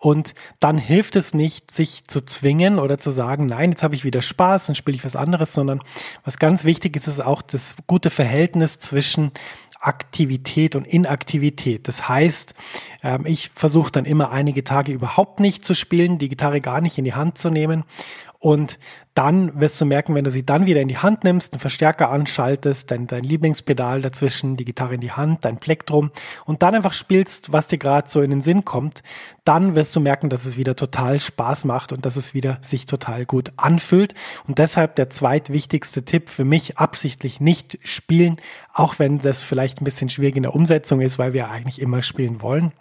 Und 0.00 0.34
dann 0.58 0.78
hilft 0.78 1.14
es 1.14 1.34
nicht, 1.34 1.70
sich 1.70 2.04
zu 2.06 2.24
zwingen 2.24 2.78
oder 2.78 2.98
zu 2.98 3.10
sagen, 3.12 3.46
nein, 3.46 3.70
jetzt 3.70 3.82
habe 3.82 3.94
ich 3.94 4.04
wieder 4.04 4.22
Spaß, 4.22 4.66
dann 4.66 4.74
spiele 4.74 4.96
ich 4.96 5.04
was 5.04 5.16
anderes, 5.16 5.52
sondern 5.52 5.80
was 6.24 6.38
ganz 6.38 6.64
wichtig 6.64 6.96
ist, 6.96 7.06
ist 7.06 7.24
auch 7.24 7.42
das 7.42 7.76
gute 7.86 8.10
Verhältnis 8.10 8.78
zwischen 8.78 9.32
Aktivität 9.80 10.76
und 10.76 10.86
Inaktivität. 10.86 11.88
Das 11.88 12.08
heißt, 12.08 12.54
ähm, 13.02 13.26
ich 13.26 13.50
versuche 13.54 13.92
dann 13.92 14.04
immer 14.04 14.30
einige 14.30 14.64
Tage 14.64 14.92
überhaupt 14.92 15.40
nicht 15.40 15.64
zu 15.64 15.74
spielen, 15.74 16.18
die 16.18 16.28
Gitarre 16.28 16.60
gar 16.60 16.80
nicht 16.80 16.98
in 16.98 17.04
die 17.04 17.14
Hand 17.14 17.38
zu 17.38 17.50
nehmen 17.50 17.84
und 18.40 18.78
dann 19.14 19.58
wirst 19.58 19.80
du 19.80 19.84
merken, 19.84 20.14
wenn 20.14 20.22
du 20.22 20.30
sie 20.30 20.46
dann 20.46 20.66
wieder 20.66 20.80
in 20.80 20.86
die 20.86 20.98
Hand 20.98 21.24
nimmst, 21.24 21.52
einen 21.52 21.58
Verstärker 21.58 22.10
anschaltest, 22.10 22.88
dein, 22.88 23.08
dein 23.08 23.24
Lieblingspedal 23.24 24.00
dazwischen, 24.00 24.56
die 24.56 24.64
Gitarre 24.64 24.94
in 24.94 25.00
die 25.00 25.10
Hand, 25.10 25.44
dein 25.44 25.56
Plektrum 25.56 26.12
und 26.44 26.62
dann 26.62 26.76
einfach 26.76 26.92
spielst, 26.92 27.52
was 27.52 27.66
dir 27.66 27.78
gerade 27.78 28.08
so 28.08 28.22
in 28.22 28.30
den 28.30 28.42
Sinn 28.42 28.64
kommt, 28.64 29.02
dann 29.44 29.74
wirst 29.74 29.96
du 29.96 30.00
merken, 30.00 30.30
dass 30.30 30.46
es 30.46 30.56
wieder 30.56 30.76
total 30.76 31.18
Spaß 31.18 31.64
macht 31.64 31.92
und 31.92 32.06
dass 32.06 32.14
es 32.14 32.32
wieder 32.32 32.58
sich 32.60 32.86
total 32.86 33.26
gut 33.26 33.52
anfühlt. 33.56 34.14
Und 34.46 34.58
deshalb 34.58 34.94
der 34.94 35.10
zweitwichtigste 35.10 36.04
Tipp 36.04 36.30
für 36.30 36.44
mich, 36.44 36.78
absichtlich 36.78 37.40
nicht 37.40 37.78
spielen, 37.82 38.36
auch 38.72 39.00
wenn 39.00 39.18
das 39.18 39.42
vielleicht 39.42 39.80
ein 39.80 39.84
bisschen 39.84 40.10
schwierig 40.10 40.36
in 40.36 40.44
der 40.44 40.54
Umsetzung 40.54 41.00
ist, 41.00 41.18
weil 41.18 41.32
wir 41.32 41.50
eigentlich 41.50 41.80
immer 41.80 42.02
spielen 42.04 42.40
wollen 42.40 42.72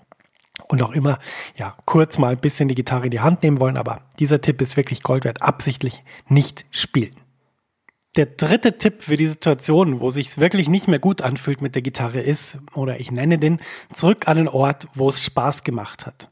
und 0.67 0.81
auch 0.81 0.91
immer, 0.91 1.19
ja, 1.55 1.75
kurz 1.85 2.17
mal 2.17 2.33
ein 2.33 2.39
bisschen 2.39 2.67
die 2.67 2.75
Gitarre 2.75 3.05
in 3.05 3.11
die 3.11 3.19
Hand 3.19 3.43
nehmen 3.43 3.59
wollen, 3.59 3.77
aber 3.77 4.01
dieser 4.19 4.41
Tipp 4.41 4.61
ist 4.61 4.77
wirklich 4.77 5.03
Gold 5.03 5.23
wert, 5.23 5.41
absichtlich 5.41 6.03
nicht 6.27 6.65
spielen. 6.71 7.15
Der 8.15 8.25
dritte 8.25 8.77
Tipp 8.77 9.03
für 9.03 9.15
die 9.15 9.27
Situation, 9.27 9.99
wo 9.99 10.09
sich 10.09 10.39
wirklich 10.39 10.69
nicht 10.69 10.87
mehr 10.87 10.97
gut 10.97 11.21
anfühlt 11.21 11.61
mit 11.61 11.75
der 11.75 11.83
Gitarre 11.83 12.19
ist, 12.19 12.57
oder 12.73 12.99
ich 12.99 13.11
nenne 13.11 13.37
den, 13.37 13.59
zurück 13.93 14.27
an 14.27 14.37
den 14.37 14.47
Ort, 14.47 14.87
wo 14.95 15.09
es 15.09 15.23
Spaß 15.23 15.63
gemacht 15.63 16.07
hat. 16.07 16.31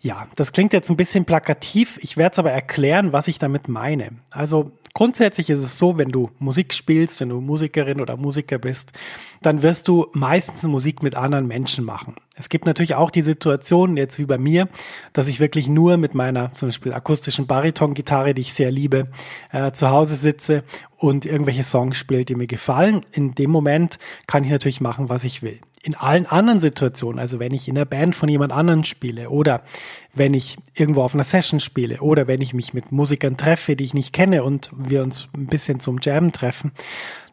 Ja, 0.00 0.28
das 0.36 0.52
klingt 0.52 0.74
jetzt 0.74 0.90
ein 0.90 0.98
bisschen 0.98 1.24
plakativ, 1.24 1.98
ich 2.02 2.18
werde 2.18 2.34
es 2.34 2.38
aber 2.38 2.52
erklären, 2.52 3.14
was 3.14 3.26
ich 3.26 3.38
damit 3.38 3.68
meine. 3.68 4.10
Also 4.30 4.72
grundsätzlich 4.92 5.48
ist 5.48 5.62
es 5.62 5.78
so, 5.78 5.96
wenn 5.96 6.10
du 6.10 6.30
Musik 6.38 6.74
spielst, 6.74 7.20
wenn 7.20 7.30
du 7.30 7.40
Musikerin 7.40 8.02
oder 8.02 8.18
Musiker 8.18 8.58
bist, 8.58 8.92
dann 9.40 9.62
wirst 9.62 9.88
du 9.88 10.08
meistens 10.12 10.62
Musik 10.64 11.02
mit 11.02 11.14
anderen 11.14 11.46
Menschen 11.46 11.86
machen. 11.86 12.16
Es 12.36 12.48
gibt 12.48 12.66
natürlich 12.66 12.96
auch 12.96 13.10
die 13.10 13.22
Situation, 13.22 13.96
jetzt 13.96 14.18
wie 14.18 14.24
bei 14.24 14.38
mir, 14.38 14.68
dass 15.12 15.28
ich 15.28 15.38
wirklich 15.38 15.68
nur 15.68 15.96
mit 15.96 16.14
meiner 16.14 16.52
zum 16.54 16.68
Beispiel 16.68 16.92
akustischen 16.92 17.46
Bariton-Gitarre, 17.46 18.34
die 18.34 18.42
ich 18.42 18.54
sehr 18.54 18.72
liebe, 18.72 19.08
äh, 19.52 19.70
zu 19.72 19.90
Hause 19.90 20.16
sitze 20.16 20.64
und 20.96 21.26
irgendwelche 21.26 21.62
Songs 21.62 21.96
spiele, 21.96 22.24
die 22.24 22.34
mir 22.34 22.48
gefallen. 22.48 23.06
In 23.12 23.34
dem 23.34 23.50
Moment 23.50 23.98
kann 24.26 24.42
ich 24.42 24.50
natürlich 24.50 24.80
machen, 24.80 25.08
was 25.08 25.22
ich 25.24 25.42
will 25.42 25.60
in 25.84 25.94
allen 25.94 26.24
anderen 26.24 26.60
Situationen, 26.60 27.18
also 27.18 27.38
wenn 27.38 27.52
ich 27.52 27.68
in 27.68 27.74
der 27.74 27.84
Band 27.84 28.16
von 28.16 28.28
jemand 28.28 28.52
anderen 28.52 28.84
spiele 28.84 29.28
oder 29.28 29.62
wenn 30.14 30.32
ich 30.32 30.56
irgendwo 30.74 31.02
auf 31.02 31.14
einer 31.14 31.24
Session 31.24 31.60
spiele 31.60 32.00
oder 32.00 32.26
wenn 32.26 32.40
ich 32.40 32.54
mich 32.54 32.72
mit 32.72 32.90
Musikern 32.90 33.36
treffe, 33.36 33.76
die 33.76 33.84
ich 33.84 33.92
nicht 33.92 34.14
kenne 34.14 34.44
und 34.44 34.70
wir 34.74 35.02
uns 35.02 35.28
ein 35.36 35.46
bisschen 35.46 35.80
zum 35.80 35.98
Jam 36.00 36.32
treffen, 36.32 36.72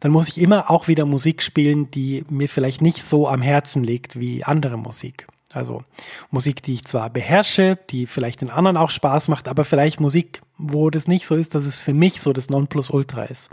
dann 0.02 0.12
muss 0.12 0.28
ich 0.28 0.40
immer 0.40 0.70
auch 0.70 0.90
wieder 0.90 1.06
Musik 1.06 1.42
spielen, 1.42 1.90
die 1.92 2.26
mir 2.30 2.50
vielleicht 2.50 2.82
nicht 2.82 3.02
so 3.04 3.30
am 3.30 3.42
Herzen 3.42 3.86
liegt 3.86 4.20
wie 4.20 4.44
andere 4.44 4.78
Musik. 4.78 5.28
Also 5.54 5.84
Musik, 6.30 6.62
die 6.64 6.74
ich 6.74 6.86
zwar 6.86 7.10
beherrsche, 7.10 7.78
die 7.90 8.06
vielleicht 8.06 8.42
den 8.42 8.50
anderen 8.50 8.78
auch 8.78 8.90
Spaß 8.90 9.30
macht, 9.30 9.48
aber 9.48 9.64
vielleicht 9.64 10.00
Musik, 10.00 10.42
wo 10.58 10.90
das 10.90 11.08
nicht 11.08 11.26
so 11.26 11.36
ist, 11.36 11.56
dass 11.56 11.66
es 11.66 11.80
für 11.80 11.94
mich 11.94 12.22
so 12.22 12.34
das 12.34 12.50
Nonplusultra 12.50 13.24
ist. 13.24 13.50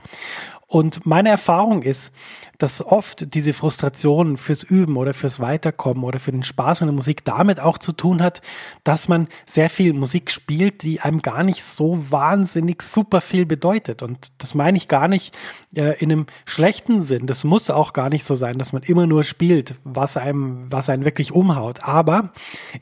Und 0.71 1.07
meine 1.07 1.31
Erfahrung 1.31 1.83
ist, 1.83 2.12
dass 2.59 2.85
oft 2.85 3.33
diese 3.33 3.55
Frustration 3.55 4.37
fürs 4.37 4.62
Üben 4.62 4.99
oder 4.99 5.14
fürs 5.14 5.40
Weiterkommen 5.40 6.05
oder 6.05 6.19
für 6.19 6.31
den 6.31 6.43
Spaß 6.43 6.83
an 6.83 6.88
der 6.88 6.95
Musik 6.95 7.25
damit 7.25 7.59
auch 7.59 7.78
zu 7.78 7.93
tun 7.93 8.21
hat, 8.21 8.43
dass 8.85 9.09
man 9.09 9.28
sehr 9.47 9.71
viel 9.71 9.95
Musik 9.95 10.31
spielt, 10.31 10.83
die 10.83 11.00
einem 11.00 11.23
gar 11.23 11.43
nicht 11.43 11.64
so 11.64 12.05
wahnsinnig 12.11 12.83
super 12.83 13.23
viel 13.23 13.47
bedeutet. 13.47 14.02
Und 14.02 14.31
das 14.37 14.55
meine 14.55 14.76
ich 14.76 14.88
gar 14.88 15.09
nicht 15.09 15.35
äh, 15.75 15.99
in 16.00 16.12
einem 16.12 16.26
schlechten 16.45 17.00
Sinn. 17.00 17.26
Das 17.26 17.45
muss 17.45 17.71
auch 17.71 17.95
gar 17.95 18.11
nicht 18.11 18.26
so 18.26 18.35
sein, 18.35 18.59
dass 18.59 18.75
man 18.75 18.83
immer 18.83 19.07
nur 19.07 19.25
spielt, 19.25 19.76
was 19.85 20.19
einem, 20.19 20.71
was 20.71 20.90
einen 20.90 21.07
wirklich 21.07 21.33
umhaut. 21.33 21.85
Aber 21.85 22.33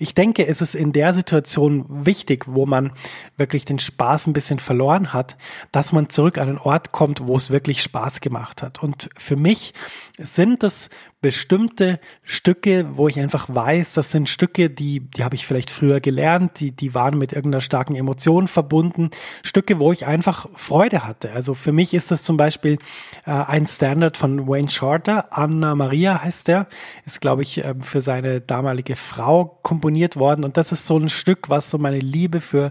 ich 0.00 0.12
denke, 0.12 0.44
es 0.44 0.60
ist 0.60 0.74
in 0.74 0.92
der 0.92 1.14
Situation 1.14 1.84
wichtig, 1.88 2.46
wo 2.48 2.66
man 2.66 2.90
wirklich 3.36 3.64
den 3.64 3.78
Spaß 3.78 4.15
ein 4.24 4.32
bisschen 4.32 4.60
verloren 4.60 5.12
hat, 5.12 5.36
dass 5.72 5.92
man 5.92 6.08
zurück 6.08 6.38
an 6.38 6.46
den 6.46 6.58
Ort 6.58 6.92
kommt, 6.92 7.26
wo 7.26 7.36
es 7.36 7.50
wirklich 7.50 7.82
Spaß 7.82 8.20
gemacht 8.20 8.62
hat. 8.62 8.82
Und 8.82 9.10
für 9.18 9.36
mich 9.36 9.74
sind 10.16 10.62
es 10.62 10.88
bestimmte 11.26 11.98
Stücke, 12.22 12.96
wo 12.96 13.08
ich 13.08 13.18
einfach 13.18 13.48
weiß, 13.52 13.94
das 13.94 14.12
sind 14.12 14.28
Stücke, 14.28 14.70
die, 14.70 15.00
die 15.00 15.24
habe 15.24 15.34
ich 15.34 15.44
vielleicht 15.44 15.72
früher 15.72 15.98
gelernt, 15.98 16.60
die, 16.60 16.70
die 16.70 16.94
waren 16.94 17.18
mit 17.18 17.32
irgendeiner 17.32 17.62
starken 17.62 17.96
Emotion 17.96 18.46
verbunden. 18.46 19.10
Stücke, 19.42 19.80
wo 19.80 19.90
ich 19.90 20.06
einfach 20.06 20.46
Freude 20.54 21.04
hatte. 21.04 21.32
Also 21.32 21.54
für 21.54 21.72
mich 21.72 21.94
ist 21.94 22.12
das 22.12 22.22
zum 22.22 22.36
Beispiel 22.36 22.78
äh, 23.24 23.32
ein 23.32 23.66
Standard 23.66 24.16
von 24.16 24.46
Wayne 24.46 24.68
Shorter. 24.68 25.26
Anna 25.30 25.74
Maria 25.74 26.22
heißt 26.22 26.46
der. 26.46 26.68
Ist, 27.04 27.20
glaube 27.20 27.42
ich, 27.42 27.58
äh, 27.64 27.74
für 27.80 28.00
seine 28.00 28.40
damalige 28.40 28.94
Frau 28.94 29.58
komponiert 29.62 30.16
worden. 30.16 30.44
Und 30.44 30.56
das 30.56 30.70
ist 30.70 30.86
so 30.86 30.96
ein 30.96 31.08
Stück, 31.08 31.48
was 31.48 31.70
so 31.70 31.78
meine 31.78 31.98
Liebe 31.98 32.40
für 32.40 32.70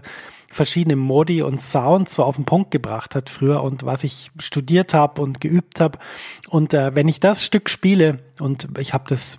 verschiedene 0.56 0.96
Modi 0.96 1.42
und 1.42 1.60
Sounds 1.60 2.14
so 2.14 2.24
auf 2.24 2.36
den 2.36 2.44
Punkt 2.44 2.70
gebracht 2.70 3.14
hat 3.14 3.30
früher 3.30 3.62
und 3.62 3.84
was 3.84 4.02
ich 4.02 4.30
studiert 4.38 4.94
habe 4.94 5.22
und 5.22 5.40
geübt 5.40 5.80
habe. 5.80 5.98
Und 6.48 6.74
äh, 6.74 6.94
wenn 6.94 7.06
ich 7.06 7.20
das 7.20 7.44
Stück 7.44 7.70
spiele, 7.70 8.18
und 8.40 8.68
ich 8.78 8.92
habe 8.92 9.04
das 9.08 9.38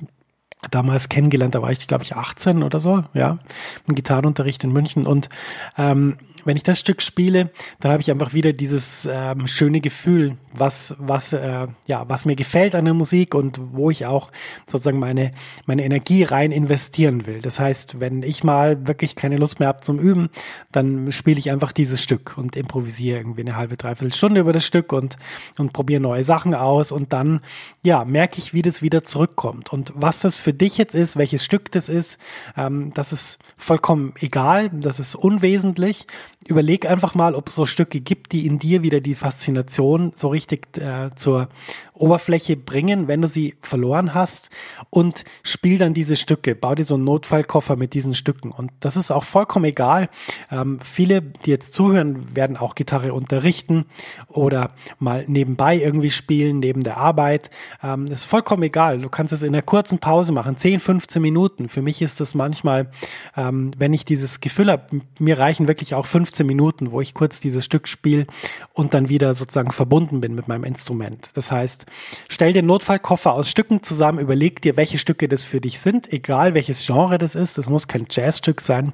damals 0.72 1.10
kennengelernt, 1.10 1.56
da 1.56 1.62
war 1.62 1.72
ich, 1.72 1.88
glaube 1.88 2.04
ich, 2.04 2.16
18 2.16 2.64
oder 2.64 2.80
so, 2.80 3.04
ja, 3.14 3.40
im 3.88 3.96
Gitarrenunterricht 3.96 4.64
in 4.64 4.72
München. 4.72 5.06
Und 5.06 5.30
ähm, 5.78 6.18
wenn 6.48 6.58
ich 6.58 6.64
das 6.64 6.80
Stück 6.80 7.02
spiele, 7.02 7.52
dann 7.80 7.92
habe 7.92 8.02
ich 8.02 8.10
einfach 8.10 8.34
wieder 8.34 8.54
dieses 8.54 9.08
ähm, 9.12 9.48
schöne 9.48 9.82
Gefühl, 9.82 10.38
was, 10.54 10.96
was, 10.98 11.34
äh, 11.34 11.68
ja, 11.86 12.10
was 12.10 12.26
mir 12.26 12.36
gefällt 12.36 12.74
an 12.74 12.86
der 12.86 12.94
Musik 12.94 13.36
und 13.36 13.60
wo 13.74 13.92
ich 13.92 14.06
auch 14.06 14.32
sozusagen 14.66 14.98
meine, 14.98 15.34
meine 15.66 15.84
Energie 15.84 16.24
rein 16.24 16.52
investieren 16.52 17.28
will. 17.28 17.42
Das 17.42 17.60
heißt, 17.60 18.00
wenn 18.00 18.24
ich 18.24 18.44
mal 18.44 18.88
wirklich 18.88 19.16
keine 19.16 19.38
Lust 19.38 19.60
mehr 19.60 19.68
habe 19.68 19.82
zum 19.82 20.00
Üben, 20.00 20.30
dann 20.72 21.12
spiele 21.12 21.38
ich 21.38 21.52
einfach 21.52 21.74
dieses 21.74 22.02
Stück 22.02 22.38
und 22.38 22.56
improvisiere 22.56 23.18
irgendwie 23.18 23.42
eine 23.42 23.58
halbe, 23.58 23.78
dreiviertel 23.78 24.14
Stunde 24.14 24.40
über 24.40 24.54
das 24.54 24.66
Stück 24.66 24.94
und, 24.94 25.18
und 25.58 25.74
probiere 25.74 26.00
neue 26.00 26.24
Sachen 26.24 26.56
aus 26.56 26.92
und 26.92 27.12
dann, 27.14 27.42
ja, 27.84 28.06
merke 28.06 28.40
ich, 28.40 28.54
wie 28.54 28.62
das 28.62 28.82
wieder 28.82 29.04
zurückkommt. 29.04 29.74
Und 29.74 29.92
was 29.96 30.22
das 30.22 30.38
für 30.38 30.54
dich 30.54 30.78
jetzt 30.78 30.96
ist, 30.96 31.18
welches 31.18 31.44
Stück 31.44 31.72
das 31.72 31.90
ist, 31.90 32.18
ähm, 32.56 32.92
das 32.94 33.12
ist 33.12 33.40
vollkommen 33.58 34.14
egal, 34.20 34.70
das 34.70 35.00
ist 35.00 35.16
unwesentlich. 35.16 36.08
Überleg 36.46 36.90
einfach 36.90 37.14
mal, 37.14 37.36
ob 37.36 37.48
es 37.48 37.56
so 37.56 37.66
Stücke 37.66 38.00
gibt, 38.00 38.32
die 38.32 38.46
in 38.46 38.58
dir 38.58 38.82
wieder 38.82 39.02
die 39.02 39.16
Faszination 39.16 40.12
so 40.16 40.30
richtig 40.30 40.78
äh, 40.78 41.10
zur 41.16 41.50
Oberfläche 41.98 42.56
bringen, 42.56 43.08
wenn 43.08 43.22
du 43.22 43.28
sie 43.28 43.56
verloren 43.62 44.14
hast 44.14 44.50
und 44.90 45.24
spiel 45.44 45.78
dann 45.78 45.94
diese 45.94 46.16
Stücke. 46.16 46.56
Bau 46.56 46.76
dir 46.76 46.84
so 46.84 46.96
einen 46.96 47.04
Notfallkoffer 47.04 47.76
mit 47.76 47.94
diesen 47.94 48.16
Stücken. 48.16 48.52
Und 48.52 48.72
das 48.80 48.98
ist 48.98 49.12
auch 49.12 49.24
vollkommen 49.24 49.66
egal. 49.66 50.10
Ähm, 50.52 50.80
viele, 50.84 51.22
die 51.22 51.50
jetzt 51.50 51.74
zuhören, 51.74 52.36
werden 52.36 52.58
auch 52.58 52.76
Gitarre 52.76 53.14
unterrichten 53.14 53.86
oder 54.28 54.72
mal 55.00 55.26
nebenbei 55.28 55.78
irgendwie 55.78 56.12
spielen, 56.12 56.60
neben 56.60 56.84
der 56.84 56.98
Arbeit. 56.98 57.50
Ähm, 57.84 58.06
ist 58.06 58.26
vollkommen 58.26 58.64
egal. 58.64 59.00
Du 59.00 59.10
kannst 59.10 59.34
es 59.34 59.44
in 59.44 59.54
einer 59.54 59.62
kurzen 59.62 60.00
Pause 60.00 60.32
machen, 60.32 60.58
10, 60.58 60.80
15 60.80 61.22
Minuten. 61.22 61.70
Für 61.70 61.82
mich 61.82 62.02
ist 62.02 62.20
das 62.20 62.36
manchmal, 62.36 62.92
ähm, 63.36 63.72
wenn 63.78 63.94
ich 63.94 64.06
dieses 64.06 64.40
Gefühl 64.40 64.72
habe, 64.72 65.02
mir 65.20 65.40
reichen 65.40 65.68
wirklich 65.68 65.96
auch 65.96 66.06
15 66.28 66.46
Minuten, 66.46 66.92
wo 66.92 67.00
ich 67.00 67.14
kurz 67.14 67.40
dieses 67.40 67.64
Stück 67.64 67.88
spiele 67.88 68.28
und 68.74 68.94
dann 68.94 69.08
wieder 69.08 69.34
sozusagen 69.34 69.72
verbunden 69.72 70.20
bin 70.20 70.36
mit 70.36 70.48
meinem 70.50 70.66
Instrument. 70.66 71.30
Das 71.36 71.52
heißt, 71.52 71.86
stell 72.28 72.52
dir 72.52 72.64
Notfallkoffer 72.64 73.32
aus 73.32 73.50
Stücken 73.50 73.82
zusammen, 73.82 74.20
überleg 74.20 74.62
dir, 74.62 74.76
welche 74.76 74.98
Stücke 74.98 75.30
das 75.30 75.46
für 75.46 75.62
dich 75.62 75.80
sind, 75.80 76.12
egal 76.12 76.54
welches 76.54 76.86
Genre 76.86 77.18
das 77.18 77.36
ist. 77.36 77.58
Das 77.58 77.70
muss 77.70 77.88
kein 77.88 78.08
Jazzstück 78.10 78.60
sein. 78.60 78.92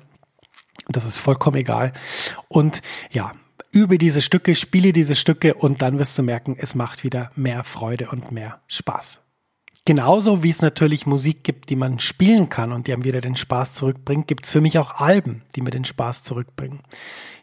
Das 0.87 1.05
ist 1.05 1.17
vollkommen 1.17 1.57
egal. 1.57 1.93
Und 2.49 2.81
ja, 3.11 3.31
übe 3.71 3.97
diese 3.97 4.21
Stücke, 4.21 4.55
spiele 4.55 4.93
diese 4.93 5.15
Stücke 5.15 5.55
und 5.55 5.81
dann 5.81 5.97
wirst 5.97 6.17
du 6.17 6.21
merken, 6.21 6.55
es 6.59 6.75
macht 6.75 7.03
wieder 7.03 7.31
mehr 7.35 7.63
Freude 7.63 8.09
und 8.11 8.31
mehr 8.31 8.61
Spaß. 8.67 9.22
Genauso 9.85 10.43
wie 10.43 10.49
es 10.49 10.61
natürlich 10.61 11.05
Musik 11.05 11.43
gibt, 11.43 11.69
die 11.69 11.75
man 11.75 11.99
spielen 11.99 12.47
kann 12.47 12.71
und 12.71 12.87
die 12.87 12.93
einem 12.93 13.03
wieder 13.03 13.19
den 13.19 13.35
Spaß 13.35 13.73
zurückbringt, 13.73 14.29
gibt 14.29 14.45
es 14.45 14.51
für 14.51 14.61
mich 14.61 14.77
auch 14.79 15.01
Alben, 15.01 15.41
die 15.57 15.61
mir 15.61 15.71
den 15.71 15.83
Spaß 15.83 16.23
zurückbringen. 16.23 16.79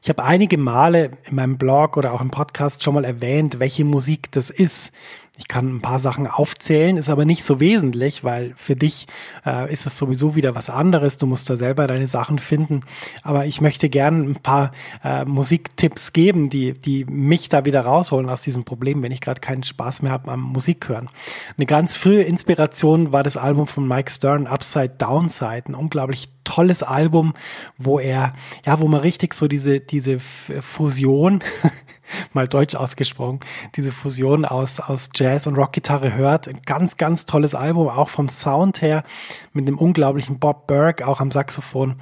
Ich 0.02 0.08
habe 0.08 0.24
einige 0.24 0.56
Male 0.56 1.18
in 1.28 1.36
meinem 1.36 1.58
Blog 1.58 1.98
oder 1.98 2.14
auch 2.14 2.22
im 2.22 2.30
Podcast 2.30 2.82
schon 2.82 2.94
mal 2.94 3.04
erwähnt, 3.04 3.58
welche 3.58 3.84
Musik 3.84 4.32
das 4.32 4.48
ist, 4.48 4.94
ich 5.40 5.48
kann 5.48 5.76
ein 5.76 5.80
paar 5.80 5.98
Sachen 5.98 6.26
aufzählen, 6.26 6.98
ist 6.98 7.08
aber 7.08 7.24
nicht 7.24 7.44
so 7.44 7.60
wesentlich, 7.60 8.24
weil 8.24 8.52
für 8.56 8.76
dich 8.76 9.06
äh, 9.46 9.72
ist 9.72 9.86
es 9.86 9.96
sowieso 9.96 10.34
wieder 10.34 10.54
was 10.54 10.68
anderes. 10.68 11.16
Du 11.16 11.26
musst 11.26 11.48
da 11.48 11.56
selber 11.56 11.86
deine 11.86 12.08
Sachen 12.08 12.38
finden. 12.38 12.80
Aber 13.22 13.46
ich 13.46 13.62
möchte 13.62 13.88
gerne 13.88 14.22
ein 14.22 14.34
paar 14.34 14.72
äh, 15.02 15.24
Musiktipps 15.24 16.12
geben, 16.12 16.50
die, 16.50 16.74
die 16.74 17.06
mich 17.06 17.48
da 17.48 17.64
wieder 17.64 17.80
rausholen 17.82 18.28
aus 18.28 18.42
diesem 18.42 18.64
Problem, 18.64 19.02
wenn 19.02 19.12
ich 19.12 19.22
gerade 19.22 19.40
keinen 19.40 19.62
Spaß 19.62 20.02
mehr 20.02 20.12
habe 20.12 20.30
am 20.30 20.40
Musik 20.40 20.88
hören. 20.90 21.08
Eine 21.56 21.64
ganz 21.66 21.94
frühe 21.94 22.22
Inspiration 22.22 23.12
war 23.12 23.22
das 23.22 23.38
Album 23.38 23.66
von 23.66 23.88
Mike 23.88 24.10
Stern, 24.10 24.46
Upside 24.46 24.96
Downside, 24.98 25.64
ein 25.68 25.74
unglaublich 25.74 26.28
tolles 26.44 26.82
Album, 26.82 27.34
wo 27.78 27.98
er, 27.98 28.34
ja, 28.66 28.80
wo 28.80 28.88
man 28.88 29.00
richtig 29.00 29.34
so 29.34 29.46
diese, 29.46 29.80
diese 29.80 30.18
Fusion 30.18 31.42
mal 32.32 32.48
deutsch 32.48 32.74
ausgesprochen, 32.74 33.40
diese 33.76 33.92
Fusion 33.92 34.44
aus, 34.44 34.80
aus 34.80 35.10
Jazz 35.14 35.29
und 35.46 35.56
Rockgitarre 35.56 36.14
hört. 36.14 36.48
Ein 36.48 36.60
ganz, 36.66 36.96
ganz 36.96 37.26
tolles 37.26 37.54
Album, 37.54 37.88
auch 37.88 38.08
vom 38.08 38.28
Sound 38.28 38.82
her, 38.82 39.04
mit 39.52 39.68
dem 39.68 39.78
unglaublichen 39.78 40.38
Bob 40.38 40.66
Burke, 40.66 41.06
auch 41.06 41.20
am 41.20 41.30
Saxophon. 41.30 41.96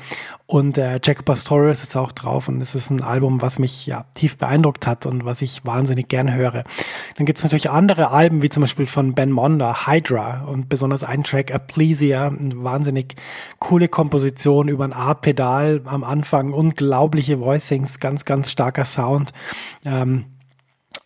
Und 0.47 0.78
äh, 0.78 0.99
Jack 1.04 1.26
Pastorius 1.26 1.82
ist 1.82 1.94
auch 1.94 2.11
drauf 2.11 2.49
und 2.49 2.62
es 2.62 2.75
ist 2.75 2.88
ein 2.88 3.02
Album, 3.02 3.42
was 3.42 3.58
mich 3.58 3.85
ja 3.85 4.06
tief 4.14 4.38
beeindruckt 4.38 4.87
hat 4.87 5.04
und 5.04 5.26
was 5.26 5.42
ich 5.42 5.66
wahnsinnig 5.66 6.08
gern 6.08 6.32
höre. 6.32 6.64
Dann 7.16 7.26
gibt 7.26 7.37
es 7.37 7.44
natürlich 7.44 7.68
andere 7.68 8.11
Alben, 8.11 8.40
wie 8.40 8.49
zum 8.49 8.62
Beispiel 8.62 8.87
von 8.87 9.14
Ben 9.14 9.30
Monder, 9.30 9.87
Hydra 9.87 10.44
und 10.44 10.70
besonders 10.70 11.04
ein 11.04 11.23
Track 11.23 11.52
Applesia, 11.52 12.28
eine 12.28 12.64
wahnsinnig 12.64 13.16
coole 13.58 13.88
Komposition 13.88 14.68
über 14.68 14.85
ein 14.85 14.94
A-Pedal 14.94 15.82
am 15.85 16.02
Anfang, 16.02 16.54
unglaubliche 16.54 17.40
Voicings, 17.40 18.00
ganz, 18.00 18.25
ganz 18.25 18.50
starker 18.50 18.87
Sound. 18.87 19.35
Ähm, 19.85 20.25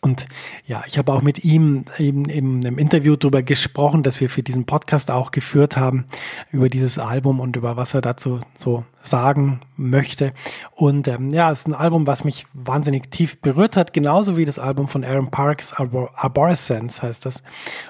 und 0.02 0.26
ja, 0.66 0.82
ich 0.86 0.98
habe 0.98 1.12
auch 1.12 1.22
mit 1.22 1.44
ihm 1.44 1.84
eben 1.96 2.24
in 2.28 2.66
einem 2.66 2.78
Interview 2.78 3.14
darüber 3.14 3.42
gesprochen, 3.42 4.02
dass 4.02 4.20
wir 4.20 4.28
für 4.28 4.42
diesen 4.42 4.66
Podcast 4.66 5.12
auch 5.12 5.30
geführt 5.30 5.76
haben, 5.76 6.06
über 6.50 6.68
dieses 6.68 6.98
Album 6.98 7.38
und 7.38 7.54
über 7.54 7.76
was 7.76 7.94
er 7.94 8.00
dazu 8.00 8.40
so 8.58 8.84
sagen 9.02 9.60
möchte. 9.76 10.32
Und 10.72 11.08
ähm, 11.08 11.30
ja, 11.30 11.50
es 11.50 11.60
ist 11.60 11.68
ein 11.68 11.74
Album, 11.74 12.06
was 12.06 12.24
mich 12.24 12.46
wahnsinnig 12.52 13.10
tief 13.10 13.40
berührt 13.40 13.76
hat, 13.76 13.92
genauso 13.92 14.36
wie 14.36 14.44
das 14.44 14.58
Album 14.58 14.88
von 14.88 15.04
Aaron 15.04 15.30
Parks, 15.30 15.72
Arbor 15.72 16.10
Arborescence 16.14 17.02
heißt 17.02 17.26
das. 17.26 17.42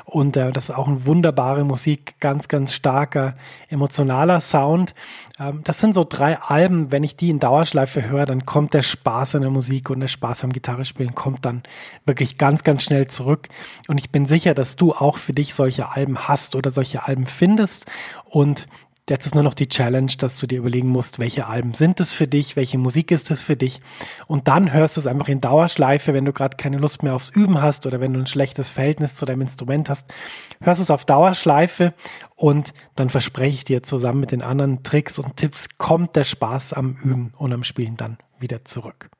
Und 0.05 0.37
äh, 0.37 0.53
das 0.53 0.65
ist 0.65 0.77
auch 0.77 0.89
eine 0.89 1.07
wunderbare 1.07 1.65
Musik, 1.65 2.15
ganz, 2.21 2.49
ganz 2.49 2.73
starker, 2.73 3.35
emotionaler 3.69 4.41
Sound. 4.41 4.95
Ähm, 5.39 5.61
das 5.65 5.81
sind 5.81 5.95
so 5.95 6.05
drei 6.09 6.39
Alben, 6.39 6.91
wenn 6.91 7.05
ich 7.05 7.17
die 7.17 7.31
in 7.31 7.39
Dauerschleife 7.39 8.09
höre, 8.09 8.27
dann 8.27 8.47
kommt 8.47 8.75
der 8.75 8.83
Spaß 8.83 9.35
an 9.35 9.43
der 9.43 9.51
Musik 9.51 9.91
und 9.91 10.01
der 10.01 10.09
Spaß 10.09 10.45
am 10.45 10.53
Gitarrespielen 10.53 11.15
kommt 11.15 11.45
dann 11.45 11.63
wirklich 12.07 12.39
ganz, 12.39 12.65
ganz 12.65 12.83
schnell 12.83 13.07
zurück. 13.09 13.49
Und 13.89 13.99
ich 13.99 14.11
bin 14.11 14.27
sicher, 14.27 14.55
dass 14.55 14.77
du 14.77 14.93
auch 14.93 15.19
für 15.19 15.33
dich 15.33 15.55
solche 15.55 15.91
Alben 15.91 16.29
hast 16.29 16.57
oder 16.57 16.71
solche 16.71 17.07
Alben 17.07 17.27
findest. 17.27 17.91
Und 18.25 18.67
Jetzt 19.11 19.27
ist 19.27 19.35
nur 19.35 19.43
noch 19.43 19.55
die 19.55 19.69
Challenge, 19.69 20.13
dass 20.17 20.39
du 20.39 20.47
dir 20.47 20.59
überlegen 20.59 20.89
musst, 20.89 21.19
welche 21.19 21.49
Alben 21.49 21.75
sind 21.75 21.99
es 21.99 22.13
für 22.13 22.29
dich, 22.29 22.55
welche 22.55 22.79
Musik 22.79 23.11
ist 23.11 23.33
es 23.33 23.43
für 23.43 23.57
dich. 23.57 23.81
Und 24.29 24.47
dann 24.47 24.73
hörst 24.73 24.97
du 24.97 25.01
es 25.01 25.09
einfach 25.09 25.27
in 25.27 25.41
Dauerschleife, 25.41 26.15
wenn 26.15 26.25
du 26.25 26.33
gerade 26.33 26.57
keine 26.57 26.79
Lust 26.79 27.03
mehr 27.03 27.17
aufs 27.17 27.29
Üben 27.31 27.61
hast 27.61 27.85
oder 27.85 28.01
wenn 28.01 28.13
du 28.13 28.21
ein 28.21 28.29
schlechtes 28.29 28.69
Verhältnis 28.69 29.17
zu 29.17 29.27
deinem 29.27 29.41
Instrument 29.41 29.91
hast. 29.91 30.13
Hörst 30.61 30.81
es 30.81 30.91
auf 30.91 31.05
Dauerschleife 31.05 31.95
und 32.37 32.75
dann 32.95 33.11
verspreche 33.11 33.57
ich 33.57 33.65
dir, 33.65 33.83
zusammen 33.83 34.21
mit 34.21 34.31
den 34.31 34.43
anderen 34.43 34.85
Tricks 34.85 35.19
und 35.19 35.37
Tipps 35.37 35.67
kommt 35.79 36.15
der 36.15 36.25
Spaß 36.25 36.73
am 36.73 36.97
Üben 37.03 37.35
und 37.37 37.53
am 37.53 37.65
Spielen 37.65 37.97
dann 37.97 38.19
wieder 38.39 38.65
zurück. 38.65 39.11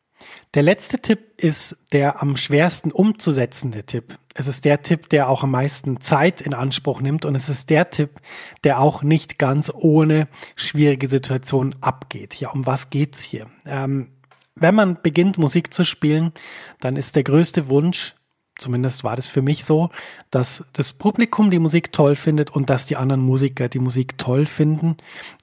Der 0.55 0.63
letzte 0.63 0.99
Tipp 0.99 1.41
ist 1.41 1.77
der 1.93 2.23
am 2.23 2.37
schwersten 2.37 2.93
umzusetzende 2.93 3.85
Tipp. 3.85 4.19
Es 4.35 4.49
ist 4.49 4.65
der 4.65 4.83
Tipp, 4.83 5.09
der 5.09 5.29
auch 5.29 5.43
am 5.43 5.51
meisten 5.51 6.01
Zeit 6.01 6.41
in 6.41 6.55
Anspruch 6.55 7.01
nimmt 7.01 7.25
und 7.25 7.35
es 7.35 7.49
ist 7.49 7.71
der 7.71 7.91
Tipp, 7.91 8.21
der 8.65 8.81
auch 8.81 9.03
nicht 9.03 9.39
ganz 9.39 9.73
ohne 9.75 10.29
schwierige 10.57 11.09
Situationen 11.09 11.75
abgeht. 11.81 12.35
Ja, 12.37 12.51
um 12.51 12.67
was 12.67 12.91
geht's 12.91 13.23
hier? 13.23 13.47
Ähm, 13.67 14.09
wenn 14.55 14.75
man 14.75 14.99
beginnt, 15.03 15.39
Musik 15.39 15.73
zu 15.73 15.85
spielen, 15.85 16.33
dann 16.81 16.97
ist 16.97 17.17
der 17.17 17.25
größte 17.25 17.69
Wunsch, 17.69 18.15
zumindest 18.59 19.05
war 19.05 19.17
das 19.17 19.27
für 19.27 19.43
mich 19.43 19.65
so, 19.65 19.91
dass 20.31 20.65
das 20.73 20.93
Publikum 20.93 21.51
die 21.51 21.59
Musik 21.59 21.93
toll 21.93 22.17
findet 22.17 22.51
und 22.51 22.71
dass 22.71 22.87
die 22.87 22.97
anderen 22.97 23.23
Musiker 23.23 23.69
die 23.69 23.79
Musik 23.79 24.19
toll 24.19 24.47
finden, 24.47 24.97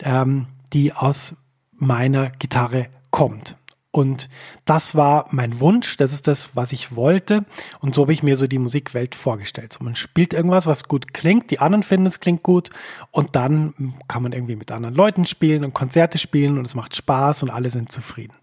ähm, 0.03 0.47
die 0.73 0.93
aus 0.93 1.37
meiner 1.71 2.29
Gitarre 2.29 2.87
kommt. 3.11 3.55
Und 3.91 4.29
das 4.65 4.93
war 4.93 5.27
mein 5.31 5.59
Wunsch, 5.59 5.97
das 5.97 6.13
ist 6.13 6.27
das, 6.27 6.55
was 6.55 6.73
ich 6.73 6.95
wollte. 6.95 7.45
Und 7.79 7.95
so 7.95 8.03
habe 8.03 8.13
ich 8.13 8.21
mir 8.21 8.35
so 8.35 8.45
die 8.45 8.59
Musikwelt 8.59 9.15
vorgestellt. 9.15 9.73
So, 9.73 9.83
man 9.83 9.95
spielt 9.95 10.33
irgendwas, 10.33 10.67
was 10.67 10.87
gut 10.87 11.13
klingt, 11.13 11.49
die 11.49 11.59
anderen 11.59 11.81
finden 11.81 12.05
es 12.05 12.19
klingt 12.19 12.43
gut 12.43 12.69
und 13.11 13.35
dann 13.35 13.95
kann 14.07 14.21
man 14.21 14.31
irgendwie 14.31 14.55
mit 14.55 14.71
anderen 14.71 14.93
Leuten 14.93 15.25
spielen 15.25 15.63
und 15.63 15.73
Konzerte 15.73 16.19
spielen 16.19 16.59
und 16.59 16.65
es 16.65 16.75
macht 16.75 16.95
Spaß 16.95 17.41
und 17.43 17.49
alle 17.49 17.71
sind 17.71 17.91
zufrieden. 17.91 18.35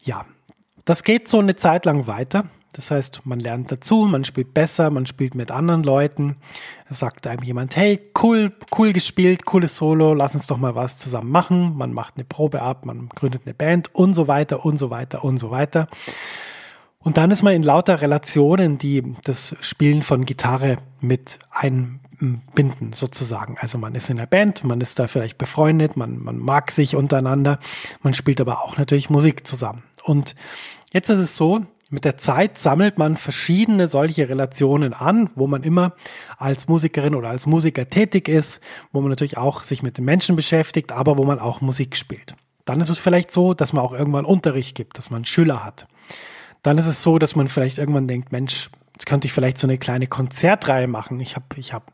Ja, 0.00 0.24
das 0.86 1.04
geht 1.04 1.28
so 1.28 1.38
eine 1.38 1.56
Zeit 1.56 1.84
lang 1.84 2.06
weiter. 2.06 2.44
Das 2.72 2.90
heißt, 2.90 3.22
man 3.24 3.38
lernt 3.38 3.70
dazu, 3.70 4.06
man 4.06 4.24
spielt 4.24 4.54
besser, 4.54 4.88
man 4.90 5.04
spielt 5.04 5.34
mit 5.34 5.50
anderen 5.50 5.82
Leuten. 5.82 6.36
Es 6.88 7.00
sagt 7.00 7.26
einem 7.26 7.42
jemand, 7.42 7.76
hey, 7.76 8.00
cool, 8.22 8.52
cool 8.78 8.94
gespielt, 8.94 9.44
cooles 9.44 9.76
Solo, 9.76 10.14
lass 10.14 10.34
uns 10.34 10.46
doch 10.46 10.56
mal 10.56 10.74
was 10.74 10.98
zusammen 10.98 11.30
machen. 11.30 11.76
Man 11.76 11.92
macht 11.92 12.14
eine 12.16 12.24
Probe 12.24 12.62
ab, 12.62 12.86
man 12.86 13.10
gründet 13.10 13.42
eine 13.44 13.54
Band 13.54 13.94
und 13.94 14.14
so 14.14 14.26
weiter 14.26 14.64
und 14.64 14.78
so 14.78 14.88
weiter 14.88 15.22
und 15.22 15.38
so 15.38 15.50
weiter. 15.50 15.86
Und 16.98 17.16
dann 17.18 17.30
ist 17.30 17.42
man 17.42 17.54
in 17.54 17.62
lauter 17.62 18.00
Relationen, 18.00 18.78
die 18.78 19.02
das 19.24 19.56
Spielen 19.60 20.02
von 20.02 20.24
Gitarre 20.24 20.78
mit 21.00 21.40
einbinden, 21.50 22.92
sozusagen. 22.92 23.56
Also 23.60 23.76
man 23.76 23.94
ist 23.94 24.08
in 24.08 24.16
der 24.16 24.26
Band, 24.26 24.64
man 24.64 24.80
ist 24.80 24.98
da 24.98 25.08
vielleicht 25.08 25.36
befreundet, 25.36 25.96
man, 25.96 26.22
man 26.22 26.38
mag 26.38 26.70
sich 26.70 26.94
untereinander, 26.96 27.58
man 28.02 28.14
spielt 28.14 28.40
aber 28.40 28.62
auch 28.62 28.78
natürlich 28.78 29.10
Musik 29.10 29.46
zusammen. 29.46 29.82
Und 30.04 30.36
jetzt 30.92 31.10
ist 31.10 31.18
es 31.18 31.36
so, 31.36 31.66
mit 31.92 32.06
der 32.06 32.16
Zeit 32.16 32.56
sammelt 32.56 32.96
man 32.96 33.18
verschiedene 33.18 33.86
solche 33.86 34.26
Relationen 34.26 34.94
an, 34.94 35.28
wo 35.34 35.46
man 35.46 35.62
immer 35.62 35.92
als 36.38 36.66
Musikerin 36.66 37.14
oder 37.14 37.28
als 37.28 37.44
Musiker 37.44 37.90
tätig 37.90 38.28
ist, 38.28 38.62
wo 38.92 39.02
man 39.02 39.10
natürlich 39.10 39.36
auch 39.36 39.62
sich 39.62 39.82
mit 39.82 39.98
den 39.98 40.06
Menschen 40.06 40.34
beschäftigt, 40.34 40.90
aber 40.90 41.18
wo 41.18 41.24
man 41.24 41.38
auch 41.38 41.60
Musik 41.60 41.96
spielt. 41.96 42.34
Dann 42.64 42.80
ist 42.80 42.88
es 42.88 42.96
vielleicht 42.96 43.30
so, 43.30 43.52
dass 43.52 43.74
man 43.74 43.84
auch 43.84 43.92
irgendwann 43.92 44.24
Unterricht 44.24 44.74
gibt, 44.74 44.96
dass 44.96 45.10
man 45.10 45.26
Schüler 45.26 45.66
hat. 45.66 45.86
Dann 46.62 46.78
ist 46.78 46.86
es 46.86 47.02
so, 47.02 47.18
dass 47.18 47.36
man 47.36 47.48
vielleicht 47.48 47.76
irgendwann 47.76 48.08
denkt, 48.08 48.32
Mensch, 48.32 48.70
jetzt 48.94 49.04
könnte 49.04 49.26
ich 49.26 49.34
vielleicht 49.34 49.58
so 49.58 49.66
eine 49.66 49.76
kleine 49.76 50.06
Konzertreihe 50.06 50.86
machen. 50.86 51.20
Ich 51.20 51.36
habe, 51.36 51.44
ich 51.56 51.74
habe, 51.74 51.84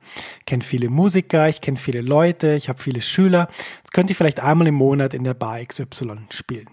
kenne 0.47 0.63
viele 0.63 0.91
Musiker, 0.91 1.49
ich 1.49 1.61
kenne 1.61 1.79
viele 1.79 2.03
Leute, 2.03 2.55
ich 2.55 2.69
habe 2.69 2.81
viele 2.81 3.01
Schüler. 3.01 3.49
Jetzt 3.79 3.95
könnte 3.95 4.13
ich 4.13 4.17
vielleicht 4.17 4.39
einmal 4.39 4.69
im 4.69 4.77
Monat 4.77 5.13
in 5.13 5.25
der 5.25 5.35
Bar 5.35 5.65
XY 5.65 6.19
spielen. 6.31 6.69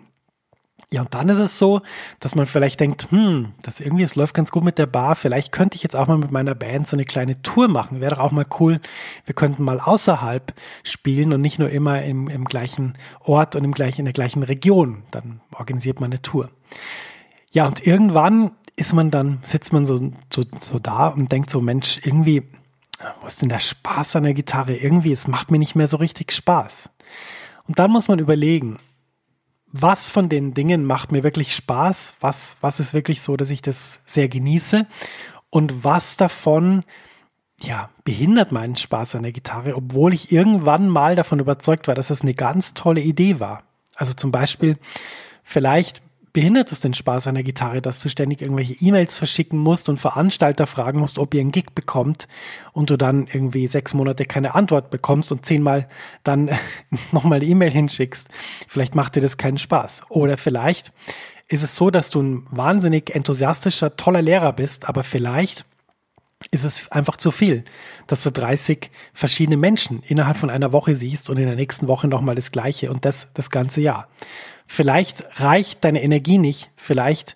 Ja, 0.96 1.02
und 1.02 1.14
dann 1.14 1.28
ist 1.28 1.40
es 1.40 1.60
so, 1.60 1.82
dass 2.22 2.36
man 2.36 2.46
vielleicht 2.46 2.80
denkt, 2.80 3.12
hm, 3.12 3.52
das 3.62 3.82
irgendwie, 3.82 4.04
es 4.04 4.16
läuft 4.16 4.34
ganz 4.34 4.50
gut 4.50 4.64
mit 4.64 4.78
der 4.78 4.86
Bar. 4.86 5.16
Vielleicht 5.16 5.52
könnte 5.52 5.76
ich 5.76 5.84
jetzt 5.84 5.94
auch 5.94 6.08
mal 6.08 6.18
mit 6.18 6.32
meiner 6.32 6.56
Band 6.56 6.88
so 6.88 6.96
eine 6.96 7.04
kleine 7.04 7.42
Tour 7.42 7.68
machen. 7.68 8.00
Wäre 8.00 8.16
doch 8.16 8.22
auch 8.22 8.32
mal 8.32 8.46
cool. 8.62 8.80
Wir 9.26 9.36
könnten 9.36 9.66
mal 9.66 9.82
außerhalb 9.82 10.54
spielen 10.84 11.34
und 11.34 11.42
nicht 11.42 11.60
nur 11.60 11.70
immer 11.70 12.02
im, 12.04 12.30
im 12.30 12.46
gleichen 12.46 12.94
Ort 13.20 13.58
und 13.58 13.66
im 13.66 13.74
gleichen, 13.74 14.00
in 14.00 14.06
der 14.06 14.14
gleichen 14.14 14.42
Region. 14.42 15.04
Dann 15.12 15.42
organisiert 15.52 16.00
man 16.00 16.14
eine 16.14 16.22
Tour. 16.22 16.50
Ja, 17.52 17.68
und 17.68 17.86
irgendwann 17.86 18.52
ist 18.78 18.94
man 18.94 19.12
dann, 19.12 19.40
sitzt 19.42 19.74
man 19.74 19.86
so, 19.86 19.98
so, 20.32 20.44
so 20.62 20.80
da 20.80 21.08
und 21.08 21.30
denkt 21.30 21.50
so, 21.50 21.60
Mensch, 21.60 22.00
irgendwie, 22.06 22.44
wo 23.20 23.28
ist 23.28 23.42
denn 23.42 23.50
der 23.50 23.60
Spaß 23.60 24.16
an 24.16 24.24
der 24.24 24.34
Gitarre? 24.34 24.78
Irgendwie, 24.78 25.12
es 25.12 25.28
macht 25.28 25.52
mir 25.52 25.60
nicht 25.60 25.76
mehr 25.76 25.88
so 25.88 25.98
richtig 25.98 26.32
Spaß. 26.32 26.90
Und 27.68 27.80
dann 27.80 27.92
muss 27.92 28.08
man 28.08 28.20
überlegen, 28.20 28.80
was 29.82 30.10
von 30.10 30.30
den 30.30 30.54
Dingen 30.54 30.86
macht 30.86 31.12
mir 31.12 31.24
wirklich 31.24 31.54
Spaß, 31.54 32.16
was, 32.20 32.58
was 32.62 32.80
ist 32.80 32.94
wirklich 32.94 33.22
so, 33.22 33.36
dass 33.38 33.50
ich 33.50 33.62
das 33.62 34.02
sehr 34.06 34.28
genieße 34.28 34.86
und 35.50 35.84
was 35.84 36.18
davon 36.18 36.84
ja, 37.62 37.90
behindert 38.04 38.52
meinen 38.52 38.76
Spaß 38.76 39.16
an 39.16 39.24
der 39.24 39.32
Gitarre, 39.32 39.76
obwohl 39.76 40.14
ich 40.14 40.32
irgendwann 40.32 40.90
mal 40.90 41.16
davon 41.16 41.40
überzeugt 41.40 41.88
war, 41.88 41.96
dass 41.96 42.10
das 42.10 42.22
eine 42.22 42.34
ganz 42.34 42.74
tolle 42.74 43.02
Idee 43.02 43.40
war. 43.40 43.64
Also 43.96 44.14
zum 44.14 44.32
Beispiel, 44.32 44.78
vielleicht 45.44 46.02
behindert 46.36 46.70
es 46.74 46.82
den 46.82 46.94
Spaß 46.94 47.28
an 47.28 47.36
der 47.36 47.46
Gitarre, 47.46 47.82
dass 47.82 48.02
du 48.02 48.10
ständig 48.10 48.42
irgendwelche 48.42 48.74
E-Mails 48.86 49.18
verschicken 49.18 49.58
musst 49.58 49.88
und 49.88 50.02
Veranstalter 50.02 50.68
fragen 50.68 51.00
musst, 51.00 51.18
ob 51.18 51.34
ihr 51.34 51.40
einen 51.40 51.54
Gig 51.54 51.68
bekommt 51.74 52.28
und 52.74 52.90
du 52.90 52.98
dann 52.98 53.28
irgendwie 53.32 53.68
sechs 53.68 53.94
Monate 53.94 54.26
keine 54.26 54.54
Antwort 54.54 54.90
bekommst 54.90 55.32
und 55.32 55.46
zehnmal 55.46 55.88
dann 56.24 56.50
nochmal 57.14 57.38
eine 57.38 57.46
E-Mail 57.46 57.72
hinschickst. 57.72 58.28
Vielleicht 58.68 58.96
macht 58.96 59.16
dir 59.16 59.22
das 59.22 59.38
keinen 59.38 59.58
Spaß. 59.58 60.08
Oder 60.10 60.36
vielleicht 60.36 60.92
ist 61.48 61.64
es 61.64 61.78
so, 61.78 61.90
dass 61.90 62.10
du 62.10 62.22
ein 62.22 62.46
wahnsinnig 62.52 63.16
enthusiastischer, 63.16 63.96
toller 63.96 64.22
Lehrer 64.22 64.52
bist, 64.52 64.90
aber 64.90 65.06
vielleicht 65.06 65.64
ist 66.52 66.64
es 66.64 66.92
einfach 66.92 67.18
zu 67.18 67.32
viel, 67.32 67.64
dass 68.08 68.24
du 68.24 68.32
30 68.32 68.90
verschiedene 69.14 69.58
Menschen 69.58 70.02
innerhalb 70.04 70.38
von 70.38 70.50
einer 70.50 70.72
Woche 70.72 70.96
siehst 70.96 71.30
und 71.30 71.38
in 71.38 71.46
der 71.46 71.56
nächsten 71.56 71.88
Woche 71.88 72.08
nochmal 72.08 72.36
das 72.36 72.52
gleiche 72.52 72.92
und 72.92 73.06
das 73.06 73.30
das 73.34 73.50
ganze 73.50 73.82
Jahr. 73.82 74.08
Vielleicht 74.68 75.24
reicht 75.40 75.84
deine 75.84 76.02
Energie 76.02 76.38
nicht, 76.38 76.72
vielleicht 76.76 77.36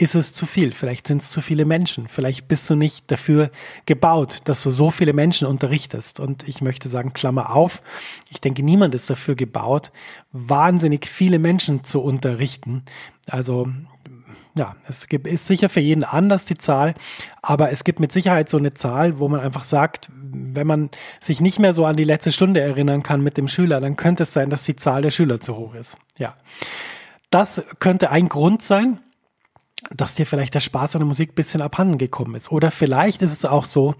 ist 0.00 0.14
es 0.14 0.32
zu 0.32 0.46
viel, 0.46 0.72
vielleicht 0.72 1.06
sind 1.06 1.20
es 1.20 1.30
zu 1.30 1.42
viele 1.42 1.66
Menschen, 1.66 2.08
vielleicht 2.08 2.48
bist 2.48 2.70
du 2.70 2.74
nicht 2.74 3.10
dafür 3.10 3.50
gebaut, 3.84 4.38
dass 4.44 4.62
du 4.62 4.70
so 4.70 4.90
viele 4.90 5.12
Menschen 5.12 5.46
unterrichtest. 5.46 6.20
Und 6.20 6.48
ich 6.48 6.62
möchte 6.62 6.88
sagen, 6.88 7.12
Klammer 7.12 7.54
auf, 7.54 7.82
ich 8.30 8.40
denke, 8.40 8.62
niemand 8.62 8.94
ist 8.94 9.10
dafür 9.10 9.34
gebaut, 9.34 9.92
wahnsinnig 10.32 11.06
viele 11.06 11.38
Menschen 11.38 11.84
zu 11.84 12.00
unterrichten. 12.00 12.82
Also 13.26 13.68
ja, 14.56 14.74
es 14.88 15.06
gibt, 15.06 15.26
ist 15.26 15.46
sicher 15.46 15.68
für 15.68 15.80
jeden 15.80 16.04
anders 16.04 16.44
die 16.44 16.58
Zahl, 16.58 16.94
aber 17.42 17.70
es 17.70 17.84
gibt 17.84 18.00
mit 18.00 18.12
Sicherheit 18.12 18.50
so 18.50 18.58
eine 18.58 18.74
Zahl, 18.74 19.18
wo 19.18 19.28
man 19.28 19.40
einfach 19.40 19.64
sagt, 19.64 20.10
wenn 20.12 20.66
man 20.66 20.90
sich 21.20 21.40
nicht 21.40 21.58
mehr 21.58 21.72
so 21.72 21.86
an 21.86 21.96
die 21.96 22.04
letzte 22.04 22.32
Stunde 22.32 22.60
erinnern 22.60 23.02
kann 23.02 23.20
mit 23.20 23.36
dem 23.36 23.48
Schüler, 23.48 23.80
dann 23.80 23.96
könnte 23.96 24.24
es 24.24 24.32
sein, 24.32 24.50
dass 24.50 24.64
die 24.64 24.76
Zahl 24.76 25.02
der 25.02 25.10
Schüler 25.10 25.40
zu 25.40 25.56
hoch 25.56 25.74
ist. 25.74 25.96
Ja. 26.16 26.34
Das 27.30 27.64
könnte 27.78 28.10
ein 28.10 28.28
Grund 28.28 28.62
sein 28.62 29.00
dass 29.90 30.14
dir 30.14 30.26
vielleicht 30.26 30.54
der 30.54 30.60
Spaß 30.60 30.94
an 30.94 31.00
der 31.00 31.06
Musik 31.06 31.34
bisschen 31.34 31.62
abhanden 31.62 31.98
gekommen 31.98 32.34
ist. 32.34 32.50
Oder 32.50 32.70
vielleicht 32.70 33.22
ist 33.22 33.32
es 33.32 33.44
auch 33.44 33.64
so, 33.64 33.94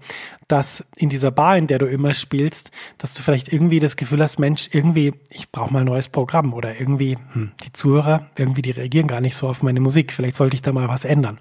dass 0.47 0.85
in 0.95 1.09
dieser 1.09 1.31
Bar, 1.31 1.57
in 1.57 1.67
der 1.67 1.79
du 1.79 1.85
immer 1.85 2.13
spielst, 2.13 2.71
dass 2.97 3.13
du 3.13 3.23
vielleicht 3.23 3.51
irgendwie 3.51 3.79
das 3.79 3.95
Gefühl 3.95 4.21
hast, 4.21 4.39
Mensch, 4.39 4.69
irgendwie, 4.71 5.13
ich 5.29 5.51
brauche 5.51 5.73
mal 5.73 5.79
ein 5.79 5.85
neues 5.85 6.09
Programm 6.09 6.53
oder 6.53 6.79
irgendwie, 6.79 7.17
hm, 7.33 7.51
die 7.63 7.73
Zuhörer, 7.73 8.27
irgendwie, 8.35 8.61
die 8.61 8.71
reagieren 8.71 9.07
gar 9.07 9.21
nicht 9.21 9.35
so 9.35 9.47
auf 9.47 9.63
meine 9.63 9.79
Musik. 9.79 10.13
Vielleicht 10.13 10.35
sollte 10.35 10.55
ich 10.55 10.61
da 10.61 10.71
mal 10.71 10.87
was 10.87 11.05
ändern. 11.05 11.39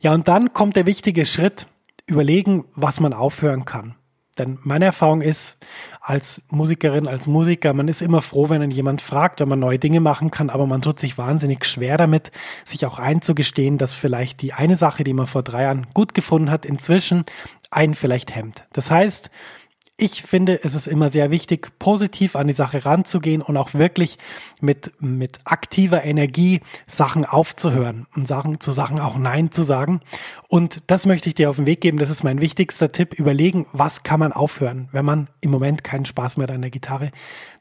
Ja, 0.00 0.12
und 0.12 0.28
dann 0.28 0.52
kommt 0.52 0.76
der 0.76 0.86
wichtige 0.86 1.26
Schritt, 1.26 1.66
überlegen, 2.06 2.64
was 2.74 3.00
man 3.00 3.12
aufhören 3.12 3.64
kann. 3.64 3.94
Denn 4.38 4.58
meine 4.62 4.86
Erfahrung 4.86 5.20
ist, 5.20 5.64
als 6.00 6.42
Musikerin, 6.50 7.06
als 7.06 7.26
Musiker, 7.26 7.74
man 7.74 7.88
ist 7.88 8.00
immer 8.00 8.22
froh, 8.22 8.48
wenn 8.48 8.62
ihn 8.62 8.70
jemand 8.70 9.02
fragt, 9.02 9.40
wenn 9.40 9.48
man 9.48 9.58
neue 9.58 9.78
Dinge 9.78 10.00
machen 10.00 10.30
kann, 10.30 10.48
aber 10.48 10.66
man 10.66 10.80
tut 10.80 10.98
sich 10.98 11.18
wahnsinnig 11.18 11.66
schwer 11.66 11.98
damit, 11.98 12.32
sich 12.64 12.86
auch 12.86 12.98
einzugestehen, 12.98 13.76
dass 13.76 13.92
vielleicht 13.92 14.40
die 14.40 14.54
eine 14.54 14.76
Sache, 14.76 15.04
die 15.04 15.12
man 15.12 15.26
vor 15.26 15.42
drei 15.42 15.64
Jahren 15.64 15.86
gut 15.92 16.14
gefunden 16.14 16.50
hat, 16.50 16.64
inzwischen 16.64 17.24
einen 17.70 17.94
vielleicht 17.94 18.34
hemmt. 18.34 18.64
Das 18.72 18.90
heißt, 18.90 19.30
ich 20.02 20.22
finde, 20.22 20.64
es 20.64 20.74
ist 20.74 20.88
immer 20.88 21.10
sehr 21.10 21.30
wichtig, 21.30 21.78
positiv 21.78 22.34
an 22.34 22.48
die 22.48 22.52
Sache 22.52 22.84
ranzugehen 22.84 23.40
und 23.40 23.56
auch 23.56 23.72
wirklich 23.72 24.18
mit, 24.60 24.90
mit 24.98 25.38
aktiver 25.44 26.02
Energie 26.02 26.60
Sachen 26.88 27.24
aufzuhören 27.24 28.08
und 28.16 28.26
Sachen, 28.26 28.58
zu 28.58 28.72
Sachen 28.72 28.98
auch 28.98 29.16
Nein 29.16 29.52
zu 29.52 29.62
sagen. 29.62 30.00
Und 30.48 30.82
das 30.88 31.06
möchte 31.06 31.28
ich 31.28 31.36
dir 31.36 31.50
auf 31.50 31.54
den 31.54 31.66
Weg 31.66 31.80
geben. 31.80 31.98
Das 31.98 32.10
ist 32.10 32.24
mein 32.24 32.40
wichtigster 32.40 32.90
Tipp. 32.90 33.14
Überlegen, 33.14 33.66
was 33.72 34.02
kann 34.02 34.18
man 34.18 34.32
aufhören, 34.32 34.88
wenn 34.90 35.04
man 35.04 35.28
im 35.40 35.52
Moment 35.52 35.84
keinen 35.84 36.04
Spaß 36.04 36.36
mehr 36.36 36.48
hat 36.48 36.54
an 36.56 36.62
der 36.62 36.72
Gitarre. 36.72 37.12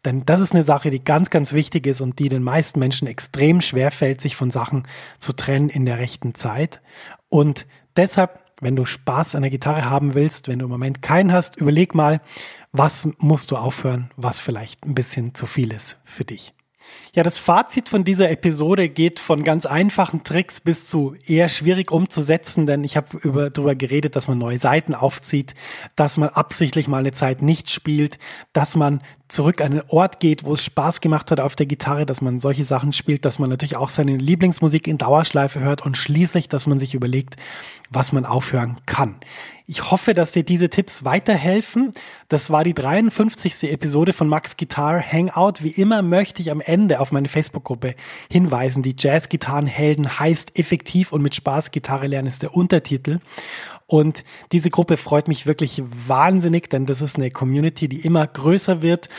Denn 0.03 0.25
das 0.25 0.41
ist 0.41 0.53
eine 0.55 0.63
Sache, 0.63 0.89
die 0.89 1.03
ganz, 1.03 1.29
ganz 1.29 1.53
wichtig 1.53 1.85
ist 1.85 2.01
und 2.01 2.17
die 2.17 2.29
den 2.29 2.41
meisten 2.41 2.79
Menschen 2.79 3.07
extrem 3.07 3.61
schwer 3.61 3.91
fällt, 3.91 4.19
sich 4.19 4.35
von 4.35 4.49
Sachen 4.49 4.87
zu 5.19 5.33
trennen 5.33 5.69
in 5.69 5.85
der 5.85 5.99
rechten 5.99 6.33
Zeit. 6.33 6.81
Und 7.29 7.67
deshalb 7.95 8.40
wenn 8.61 8.75
du 8.75 8.85
Spaß 8.85 9.35
an 9.35 9.41
der 9.41 9.51
Gitarre 9.51 9.89
haben 9.89 10.13
willst, 10.13 10.47
wenn 10.47 10.59
du 10.59 10.65
im 10.65 10.71
Moment 10.71 11.01
keinen 11.01 11.33
hast, 11.33 11.57
überleg 11.57 11.93
mal, 11.93 12.21
was 12.71 13.09
musst 13.17 13.51
du 13.51 13.57
aufhören, 13.57 14.11
was 14.15 14.39
vielleicht 14.39 14.85
ein 14.85 14.95
bisschen 14.95 15.35
zu 15.35 15.45
viel 15.45 15.73
ist 15.73 15.99
für 16.05 16.23
dich. 16.23 16.53
Ja, 17.13 17.23
das 17.23 17.37
Fazit 17.37 17.89
von 17.89 18.03
dieser 18.03 18.29
Episode 18.29 18.87
geht 18.87 19.19
von 19.19 19.43
ganz 19.43 19.65
einfachen 19.65 20.23
Tricks 20.23 20.61
bis 20.61 20.89
zu 20.89 21.15
eher 21.25 21.49
schwierig 21.49 21.91
umzusetzen, 21.91 22.65
denn 22.65 22.83
ich 22.83 22.95
habe 22.95 23.17
über, 23.17 23.49
darüber 23.49 23.75
geredet, 23.75 24.15
dass 24.15 24.27
man 24.27 24.37
neue 24.37 24.59
Seiten 24.59 24.95
aufzieht, 24.95 25.53
dass 25.95 26.17
man 26.17 26.29
absichtlich 26.29 26.87
mal 26.87 26.99
eine 26.99 27.11
Zeit 27.11 27.41
nicht 27.41 27.69
spielt, 27.69 28.17
dass 28.53 28.75
man 28.75 29.01
zurück 29.31 29.61
an 29.61 29.71
den 29.71 29.83
Ort 29.87 30.19
geht, 30.19 30.43
wo 30.43 30.53
es 30.53 30.63
Spaß 30.63 31.01
gemacht 31.01 31.31
hat 31.31 31.39
auf 31.39 31.55
der 31.55 31.65
Gitarre, 31.65 32.05
dass 32.05 32.21
man 32.21 32.39
solche 32.39 32.65
Sachen 32.65 32.93
spielt, 32.93 33.25
dass 33.25 33.39
man 33.39 33.49
natürlich 33.49 33.77
auch 33.77 33.89
seine 33.89 34.17
Lieblingsmusik 34.17 34.87
in 34.87 34.97
Dauerschleife 34.97 35.59
hört 35.59 35.85
und 35.85 35.97
schließlich, 35.97 36.49
dass 36.49 36.67
man 36.67 36.79
sich 36.79 36.93
überlegt, 36.93 37.37
was 37.89 38.11
man 38.11 38.25
aufhören 38.25 38.77
kann. 38.85 39.15
Ich 39.67 39.89
hoffe, 39.89 40.13
dass 40.13 40.33
dir 40.33 40.43
diese 40.43 40.69
Tipps 40.69 41.05
weiterhelfen. 41.05 41.93
Das 42.27 42.49
war 42.49 42.65
die 42.65 42.73
53. 42.73 43.71
Episode 43.71 44.11
von 44.11 44.27
Max 44.27 44.57
Guitar 44.57 45.01
Hangout. 45.01 45.61
Wie 45.61 45.69
immer 45.69 46.01
möchte 46.01 46.41
ich 46.41 46.51
am 46.51 46.59
Ende 46.59 46.99
auf 46.99 47.13
meine 47.13 47.29
Facebook-Gruppe 47.29 47.95
hinweisen. 48.29 48.83
Die 48.83 48.95
Jazz-Gitarrenhelden 48.97 50.19
heißt 50.19 50.59
effektiv 50.59 51.13
und 51.13 51.21
mit 51.21 51.35
Spaß 51.35 51.71
Gitarre 51.71 52.07
lernen 52.07 52.27
ist 52.27 52.41
der 52.41 52.53
Untertitel. 52.53 53.19
Und 53.91 54.23
diese 54.53 54.69
Gruppe 54.69 54.95
freut 54.95 55.27
mich 55.27 55.45
wirklich 55.45 55.83
wahnsinnig, 56.07 56.69
denn 56.69 56.85
das 56.85 57.01
ist 57.01 57.17
eine 57.17 57.29
Community, 57.29 57.89
die 57.89 57.99
immer 57.99 58.25
größer 58.25 58.81
wird. 58.81 59.09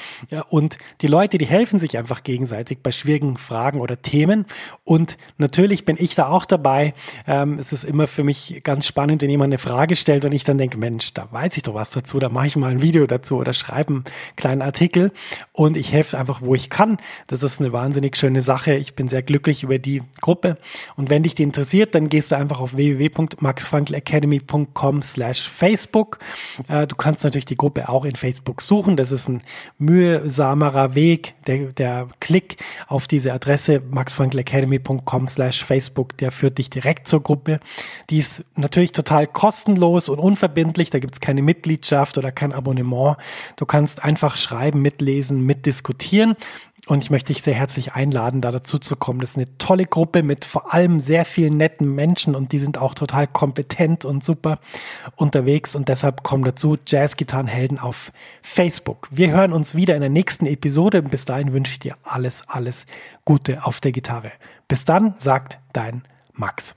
Und 0.48 0.78
die 1.02 1.08
Leute, 1.08 1.36
die 1.36 1.44
helfen 1.44 1.78
sich 1.78 1.98
einfach 1.98 2.22
gegenseitig 2.22 2.78
bei 2.82 2.90
schwierigen 2.90 3.36
Fragen 3.36 3.82
oder 3.82 4.00
Themen. 4.00 4.46
Und 4.84 5.18
natürlich 5.36 5.84
bin 5.84 5.96
ich 5.98 6.14
da 6.14 6.28
auch 6.28 6.46
dabei. 6.46 6.94
Ähm, 7.26 7.58
es 7.58 7.74
ist 7.74 7.84
immer 7.84 8.06
für 8.06 8.24
mich 8.24 8.62
ganz 8.64 8.86
spannend, 8.86 9.20
wenn 9.20 9.28
jemand 9.28 9.50
eine 9.50 9.58
Frage 9.58 9.94
stellt 9.94 10.24
und 10.24 10.32
ich 10.32 10.44
dann 10.44 10.56
denke, 10.56 10.78
Mensch, 10.78 11.12
da 11.12 11.28
weiß 11.30 11.54
ich 11.58 11.64
doch 11.64 11.74
was 11.74 11.90
dazu, 11.90 12.18
da 12.18 12.30
mache 12.30 12.46
ich 12.46 12.56
mal 12.56 12.70
ein 12.70 12.80
Video 12.80 13.06
dazu 13.06 13.36
oder 13.36 13.52
schreibe 13.52 13.92
einen 13.92 14.04
kleinen 14.36 14.62
Artikel. 14.62 15.12
Und 15.52 15.76
ich 15.76 15.92
helfe 15.92 16.16
einfach, 16.16 16.40
wo 16.40 16.54
ich 16.54 16.70
kann. 16.70 16.96
Das 17.26 17.42
ist 17.42 17.60
eine 17.60 17.74
wahnsinnig 17.74 18.16
schöne 18.16 18.40
Sache. 18.40 18.72
Ich 18.72 18.94
bin 18.94 19.08
sehr 19.08 19.22
glücklich 19.22 19.64
über 19.64 19.78
die 19.78 20.00
Gruppe. 20.22 20.56
Und 20.96 21.10
wenn 21.10 21.24
dich 21.24 21.34
die 21.34 21.42
interessiert, 21.42 21.94
dann 21.94 22.08
gehst 22.08 22.32
du 22.32 22.36
einfach 22.36 22.58
auf 22.58 22.74
www.maxfrankelacademy.com 22.74 24.61
facebook.com 24.66 25.02
slash 25.02 25.48
Facebook. 25.48 26.18
Äh, 26.68 26.86
du 26.86 26.96
kannst 26.96 27.24
natürlich 27.24 27.44
die 27.44 27.56
Gruppe 27.56 27.88
auch 27.88 28.04
in 28.04 28.16
Facebook 28.16 28.60
suchen. 28.60 28.96
Das 28.96 29.12
ist 29.12 29.28
ein 29.28 29.42
mühsamerer 29.78 30.94
Weg. 30.94 31.34
Der, 31.46 31.72
der 31.72 32.08
Klick 32.20 32.56
auf 32.88 33.06
diese 33.06 33.32
Adresse 33.32 33.82
maxfrankelacademy.com 33.90 35.28
slash 35.28 35.64
Facebook, 35.64 36.16
der 36.18 36.30
führt 36.30 36.58
dich 36.58 36.70
direkt 36.70 37.08
zur 37.08 37.22
Gruppe. 37.22 37.60
Die 38.10 38.18
ist 38.18 38.44
natürlich 38.56 38.92
total 38.92 39.26
kostenlos 39.26 40.08
und 40.08 40.18
unverbindlich. 40.18 40.90
Da 40.90 40.98
gibt 40.98 41.14
es 41.14 41.20
keine 41.20 41.42
Mitgliedschaft 41.42 42.18
oder 42.18 42.32
kein 42.32 42.52
Abonnement. 42.52 43.16
Du 43.56 43.66
kannst 43.66 44.04
einfach 44.04 44.36
schreiben, 44.36 44.82
mitlesen, 44.82 45.44
mitdiskutieren. 45.44 46.36
Und 46.86 47.04
ich 47.04 47.10
möchte 47.10 47.32
dich 47.32 47.44
sehr 47.44 47.54
herzlich 47.54 47.92
einladen, 47.92 48.40
da 48.40 48.50
dazu 48.50 48.76
zu 48.78 48.96
kommen. 48.96 49.20
Das 49.20 49.30
ist 49.30 49.36
eine 49.36 49.56
tolle 49.58 49.86
Gruppe 49.86 50.24
mit 50.24 50.44
vor 50.44 50.74
allem 50.74 50.98
sehr 50.98 51.24
vielen 51.24 51.56
netten 51.56 51.94
Menschen 51.94 52.34
und 52.34 52.50
die 52.50 52.58
sind 52.58 52.76
auch 52.76 52.94
total 52.94 53.28
kompetent 53.28 54.04
und 54.04 54.24
super 54.24 54.58
unterwegs 55.14 55.76
und 55.76 55.88
deshalb 55.88 56.24
kommen 56.24 56.42
dazu 56.42 56.76
Jazzgitarrenhelden 56.84 57.78
auf 57.78 58.10
Facebook. 58.42 59.08
Wir 59.12 59.30
hören 59.30 59.52
uns 59.52 59.76
wieder 59.76 59.94
in 59.94 60.00
der 60.00 60.10
nächsten 60.10 60.44
Episode. 60.44 61.02
Bis 61.02 61.24
dahin 61.24 61.52
wünsche 61.52 61.72
ich 61.72 61.78
dir 61.78 61.94
alles, 62.02 62.42
alles 62.48 62.86
Gute 63.24 63.64
auf 63.64 63.78
der 63.78 63.92
Gitarre. 63.92 64.32
Bis 64.66 64.84
dann, 64.84 65.14
sagt 65.18 65.60
dein 65.72 66.02
Max. 66.32 66.74